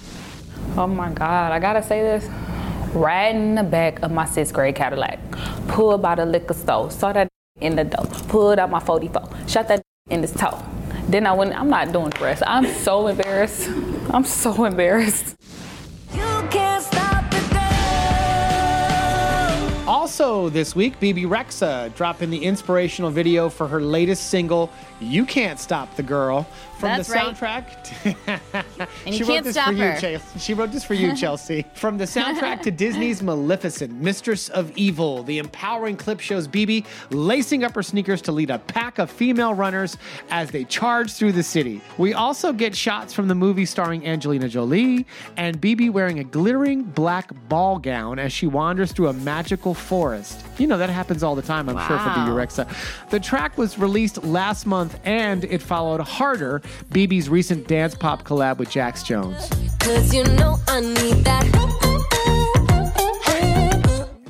Oh 0.78 0.88
my 0.88 1.12
God, 1.12 1.52
I 1.52 1.60
gotta 1.60 1.82
say 1.82 2.02
this. 2.02 2.26
Riding 2.94 3.42
in 3.42 3.56
the 3.56 3.64
back 3.64 4.02
of 4.02 4.12
my 4.12 4.26
sixth 4.26 4.54
grade 4.54 4.76
Cadillac, 4.76 5.20
pulled 5.68 6.02
by 6.02 6.16
the 6.16 6.26
liquor 6.26 6.54
store, 6.54 6.92
saw 6.92 7.14
that 7.14 7.30
in 7.62 7.76
the 7.76 7.84
door, 7.84 8.06
pulled 8.28 8.60
out 8.60 8.70
my 8.70 8.80
44, 8.80 9.30
shot 9.48 9.68
that 9.70 9.82
in 10.10 10.22
his 10.22 10.34
toe. 10.34 10.62
Then 11.10 11.26
I 11.26 11.34
went, 11.34 11.56
I'm 11.60 11.70
not 11.70 11.92
doing 11.92 12.12
rest. 12.22 12.44
I'm 12.46 12.68
so 12.68 13.08
embarrassed. 13.08 13.68
I'm 14.12 14.24
so 14.24 14.64
embarrassed. 14.66 15.39
Also, 19.90 20.50
this 20.50 20.76
week, 20.76 21.00
Bebe 21.00 21.24
Rexha 21.24 21.92
dropping 21.96 22.30
the 22.30 22.46
inspirational 22.46 23.10
video 23.10 23.50
for 23.50 23.68
her 23.68 23.82
latest 23.82 24.30
single, 24.30 24.70
You 25.00 25.26
Can't 25.26 25.60
Stop 25.60 25.96
the 25.96 26.04
Girl, 26.04 26.44
from 26.78 26.90
That's 26.90 27.08
the 27.10 27.16
right. 27.16 27.36
soundtrack. 27.36 28.42
And 29.06 29.16
she 29.16 29.22
you 29.22 29.26
wrote 29.26 29.34
can't 29.34 29.46
this 29.46 29.56
stop 29.56 29.68
for 29.68 29.74
you. 29.74 30.00
Chelsea. 30.00 30.40
She 30.40 30.54
wrote 30.54 30.72
this 30.72 30.84
for 30.84 30.94
you, 30.94 31.16
Chelsea. 31.18 31.66
From 31.74 31.98
the 31.98 32.06
soundtrack 32.06 32.62
to 32.62 32.72
Disney's 32.72 33.24
Maleficent, 33.24 33.94
Mistress 34.00 34.50
of 34.50 34.72
Evil, 34.78 35.24
the 35.24 35.40
empowering 35.40 35.98
clip 35.98 36.20
shows 36.20 36.48
Bebe 36.48 36.86
lacing 37.10 37.64
up 37.64 37.74
her 37.74 37.84
sneakers 37.84 38.22
to 38.24 38.32
lead 38.32 38.52
a 38.52 38.60
pack 38.60 39.00
of 39.00 39.10
female 39.10 39.54
runners 39.54 39.98
as 40.30 40.52
they 40.52 40.64
charge 40.66 41.14
through 41.14 41.32
the 41.32 41.44
city. 41.44 41.82
We 41.98 42.14
also 42.14 42.54
get 42.54 42.76
shots 42.76 43.14
from 43.14 43.28
the 43.28 43.36
movie 43.36 43.66
starring 43.66 44.06
Angelina 44.06 44.48
Jolie 44.48 45.06
and 45.36 45.60
Bebe 45.60 45.90
wearing 45.90 46.20
a 46.20 46.24
glittering 46.24 46.84
black 46.84 47.32
ball 47.50 47.80
gown 47.80 48.20
as 48.20 48.32
she 48.32 48.46
wanders 48.48 48.92
through 48.92 49.08
a 49.08 49.14
magical 49.14 49.74
forest. 49.80 50.44
You 50.58 50.68
know, 50.68 50.78
that 50.78 50.90
happens 50.90 51.24
all 51.24 51.36
the 51.36 51.42
time, 51.42 51.70
I'm 51.70 51.78
sure, 51.88 51.98
for 51.98 52.10
Bebe 52.10 52.32
Wow. 52.32 52.38
Rexha. 52.38 53.10
The 53.10 53.20
track 53.20 53.58
was 53.58 53.78
released 53.80 54.24
last 54.24 54.66
month 54.66 55.00
and 55.06 55.44
it 55.46 55.62
followed 55.62 56.02
Harder, 56.02 56.62
Bebe's 56.92 57.30
recent 57.30 57.68
dance 57.68 57.96
pop 57.96 58.24
collab 58.24 58.58
with 58.58 58.70
Jax 58.70 59.04
Jones. 59.04 59.50
Cause 59.80 60.14
you 60.14 60.24
know 60.24 60.58
I 60.68 60.82
need 60.82 61.24
that. 61.26 61.46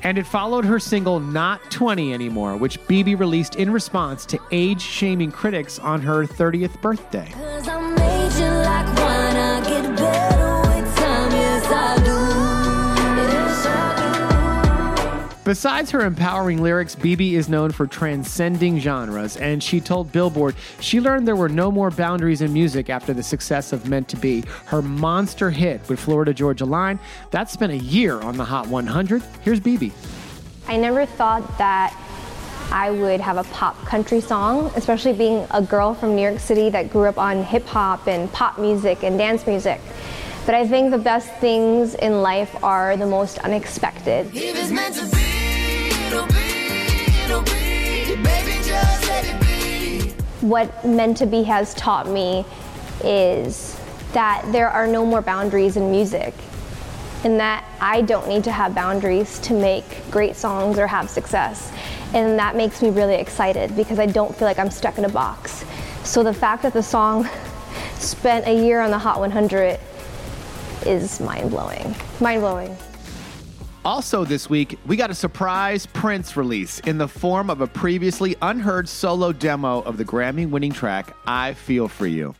And 0.01 0.17
it 0.17 0.25
followed 0.25 0.63
her 0.63 0.79
single 0.79 1.19
Not 1.19 1.59
20 1.71 2.13
Anymore, 2.13 2.55
which 2.55 2.79
Bebe 2.87 3.15
released 3.15 3.55
in 3.57 3.69
response 3.71 4.25
to 4.27 4.39
age 4.51 4.81
shaming 4.81 5.29
critics 5.31 5.77
on 5.77 6.01
her 6.01 6.25
30th 6.25 6.81
birthday. 6.81 7.29
Besides 15.49 15.89
her 15.89 16.01
empowering 16.01 16.61
lyrics, 16.61 16.93
Bebe 16.93 17.35
is 17.35 17.49
known 17.49 17.71
for 17.71 17.87
transcending 17.87 18.77
genres, 18.79 19.35
and 19.35 19.63
she 19.63 19.81
told 19.81 20.11
Billboard 20.11 20.53
she 20.79 21.01
learned 21.01 21.27
there 21.27 21.35
were 21.35 21.49
no 21.49 21.71
more 21.71 21.89
boundaries 21.89 22.41
in 22.41 22.53
music 22.53 22.87
after 22.87 23.15
the 23.15 23.23
success 23.23 23.73
of 23.73 23.89
Meant 23.89 24.07
to 24.09 24.15
Be, 24.15 24.43
her 24.67 24.83
monster 24.83 25.49
hit 25.49 25.81
with 25.89 25.99
Florida 25.99 26.35
Georgia 26.35 26.65
Line. 26.65 26.99
That 27.31 27.49
spent 27.49 27.71
a 27.71 27.77
year 27.77 28.21
on 28.21 28.37
the 28.37 28.45
Hot 28.45 28.67
100. 28.67 29.23
Here's 29.41 29.59
Bebe. 29.59 29.91
I 30.67 30.77
never 30.77 31.07
thought 31.07 31.57
that 31.57 31.97
I 32.71 32.91
would 32.91 33.19
have 33.19 33.37
a 33.37 33.43
pop 33.45 33.75
country 33.87 34.21
song, 34.21 34.71
especially 34.75 35.13
being 35.13 35.47
a 35.49 35.63
girl 35.63 35.95
from 35.95 36.15
New 36.15 36.21
York 36.21 36.39
City 36.39 36.69
that 36.69 36.91
grew 36.91 37.05
up 37.05 37.17
on 37.17 37.43
hip 37.43 37.65
hop 37.65 38.07
and 38.07 38.31
pop 38.31 38.59
music 38.59 39.03
and 39.03 39.17
dance 39.17 39.47
music. 39.47 39.81
But 40.45 40.53
I 40.53 40.67
think 40.67 40.91
the 40.91 40.99
best 40.99 41.31
things 41.37 41.95
in 41.95 42.21
life 42.21 42.63
are 42.63 42.95
the 42.97 43.07
most 43.07 43.39
unexpected. 43.39 44.31
What 50.41 50.85
Meant 50.85 51.17
to 51.17 51.25
Be 51.25 51.43
has 51.43 51.73
taught 51.75 52.07
me 52.07 52.45
is 53.03 53.79
that 54.13 54.43
there 54.51 54.69
are 54.69 54.87
no 54.87 55.05
more 55.05 55.21
boundaries 55.21 55.77
in 55.77 55.91
music, 55.91 56.33
and 57.23 57.39
that 57.39 57.65
I 57.79 58.01
don't 58.01 58.27
need 58.27 58.43
to 58.45 58.51
have 58.51 58.73
boundaries 58.73 59.37
to 59.39 59.53
make 59.53 60.09
great 60.09 60.35
songs 60.35 60.79
or 60.79 60.87
have 60.87 61.09
success. 61.09 61.71
And 62.13 62.39
that 62.39 62.55
makes 62.55 62.81
me 62.81 62.89
really 62.89 63.15
excited 63.15 63.75
because 63.75 63.99
I 63.99 64.07
don't 64.07 64.35
feel 64.35 64.47
like 64.47 64.57
I'm 64.57 64.71
stuck 64.71 64.97
in 64.97 65.05
a 65.05 65.09
box. 65.09 65.65
So 66.03 66.23
the 66.23 66.33
fact 66.33 66.63
that 66.63 66.73
the 66.73 66.83
song 66.83 67.29
spent 67.99 68.47
a 68.47 68.53
year 68.53 68.79
on 68.79 68.89
the 68.89 68.97
Hot 68.97 69.19
100 69.19 69.79
is 70.85 71.19
mind 71.19 71.51
blowing. 71.51 71.95
Mind 72.19 72.41
blowing. 72.41 72.75
Also, 73.85 74.25
this 74.25 74.49
week, 74.49 74.77
we 74.85 74.97
got 74.97 75.09
a 75.09 75.15
surprise 75.15 75.85
Prince 75.85 76.35
release 76.35 76.79
in 76.81 76.97
the 76.97 77.07
form 77.07 77.49
of 77.49 77.61
a 77.61 77.67
previously 77.67 78.35
unheard 78.41 78.89
solo 78.89 79.31
demo 79.31 79.81
of 79.81 79.97
the 79.97 80.05
Grammy 80.05 80.49
winning 80.49 80.73
track, 80.73 81.15
I 81.25 81.53
Feel 81.53 81.87
For 81.87 82.05
You. 82.05 82.35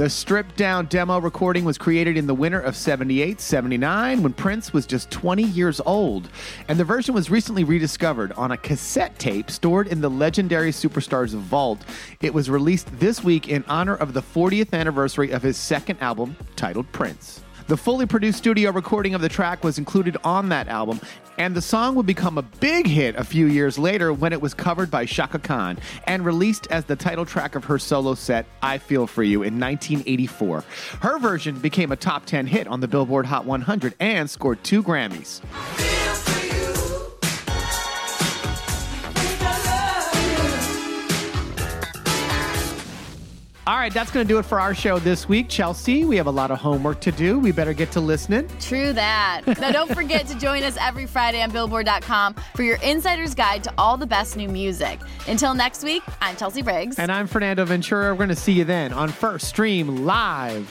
The 0.00 0.08
stripped 0.08 0.56
down 0.56 0.86
demo 0.86 1.20
recording 1.20 1.66
was 1.66 1.76
created 1.76 2.16
in 2.16 2.26
the 2.26 2.32
winter 2.32 2.58
of 2.58 2.74
78 2.74 3.38
79 3.38 4.22
when 4.22 4.32
Prince 4.32 4.72
was 4.72 4.86
just 4.86 5.10
20 5.10 5.42
years 5.42 5.78
old. 5.84 6.30
And 6.68 6.80
the 6.80 6.84
version 6.84 7.14
was 7.14 7.30
recently 7.30 7.64
rediscovered 7.64 8.32
on 8.32 8.50
a 8.50 8.56
cassette 8.56 9.18
tape 9.18 9.50
stored 9.50 9.88
in 9.88 10.00
the 10.00 10.08
legendary 10.08 10.70
superstar's 10.70 11.34
vault. 11.34 11.84
It 12.22 12.32
was 12.32 12.48
released 12.48 12.88
this 12.98 13.22
week 13.22 13.50
in 13.50 13.62
honor 13.68 13.94
of 13.94 14.14
the 14.14 14.22
40th 14.22 14.72
anniversary 14.72 15.32
of 15.32 15.42
his 15.42 15.58
second 15.58 16.00
album 16.00 16.34
titled 16.56 16.90
Prince. 16.92 17.42
The 17.70 17.76
fully 17.76 18.04
produced 18.04 18.36
studio 18.36 18.72
recording 18.72 19.14
of 19.14 19.20
the 19.20 19.28
track 19.28 19.62
was 19.62 19.78
included 19.78 20.16
on 20.24 20.48
that 20.48 20.66
album, 20.66 21.00
and 21.38 21.54
the 21.54 21.62
song 21.62 21.94
would 21.94 22.04
become 22.04 22.36
a 22.36 22.42
big 22.42 22.84
hit 22.84 23.14
a 23.14 23.22
few 23.22 23.46
years 23.46 23.78
later 23.78 24.12
when 24.12 24.32
it 24.32 24.42
was 24.42 24.54
covered 24.54 24.90
by 24.90 25.06
Chaka 25.06 25.38
Khan 25.38 25.78
and 26.08 26.24
released 26.24 26.66
as 26.72 26.86
the 26.86 26.96
title 26.96 27.24
track 27.24 27.54
of 27.54 27.62
her 27.66 27.78
solo 27.78 28.14
set, 28.14 28.46
I 28.60 28.78
Feel 28.78 29.06
For 29.06 29.22
You, 29.22 29.44
in 29.44 29.60
1984. 29.60 30.64
Her 31.00 31.18
version 31.20 31.60
became 31.60 31.92
a 31.92 31.96
top 31.96 32.26
10 32.26 32.48
hit 32.48 32.66
on 32.66 32.80
the 32.80 32.88
Billboard 32.88 33.26
Hot 33.26 33.44
100 33.44 33.94
and 34.00 34.28
scored 34.28 34.64
two 34.64 34.82
Grammys. 34.82 35.40
All 43.66 43.76
right, 43.76 43.92
that's 43.92 44.10
going 44.10 44.26
to 44.26 44.28
do 44.32 44.38
it 44.38 44.44
for 44.44 44.58
our 44.58 44.74
show 44.74 44.98
this 44.98 45.28
week. 45.28 45.48
Chelsea, 45.48 46.04
we 46.04 46.16
have 46.16 46.26
a 46.26 46.30
lot 46.30 46.50
of 46.50 46.58
homework 46.58 47.00
to 47.02 47.12
do. 47.12 47.38
We 47.38 47.52
better 47.52 47.72
get 47.72 47.92
to 47.92 48.00
listening. 48.00 48.48
True 48.58 48.92
that. 48.94 49.42
Now, 49.60 49.70
don't 49.70 49.94
forget 49.94 50.26
to 50.28 50.38
join 50.38 50.62
us 50.62 50.76
every 50.80 51.06
Friday 51.06 51.42
on 51.42 51.50
Billboard.com 51.50 52.34
for 52.54 52.62
your 52.62 52.76
insider's 52.76 53.34
guide 53.34 53.62
to 53.64 53.72
all 53.76 53.96
the 53.96 54.06
best 54.06 54.36
new 54.36 54.48
music. 54.48 54.98
Until 55.28 55.54
next 55.54 55.84
week, 55.84 56.02
I'm 56.20 56.36
Chelsea 56.36 56.62
Briggs. 56.62 56.98
And 56.98 57.12
I'm 57.12 57.26
Fernando 57.26 57.64
Ventura. 57.64 58.12
We're 58.12 58.18
going 58.18 58.28
to 58.30 58.36
see 58.36 58.52
you 58.52 58.64
then 58.64 58.92
on 58.92 59.10
First 59.10 59.46
Stream 59.46 60.04
Live. 60.06 60.66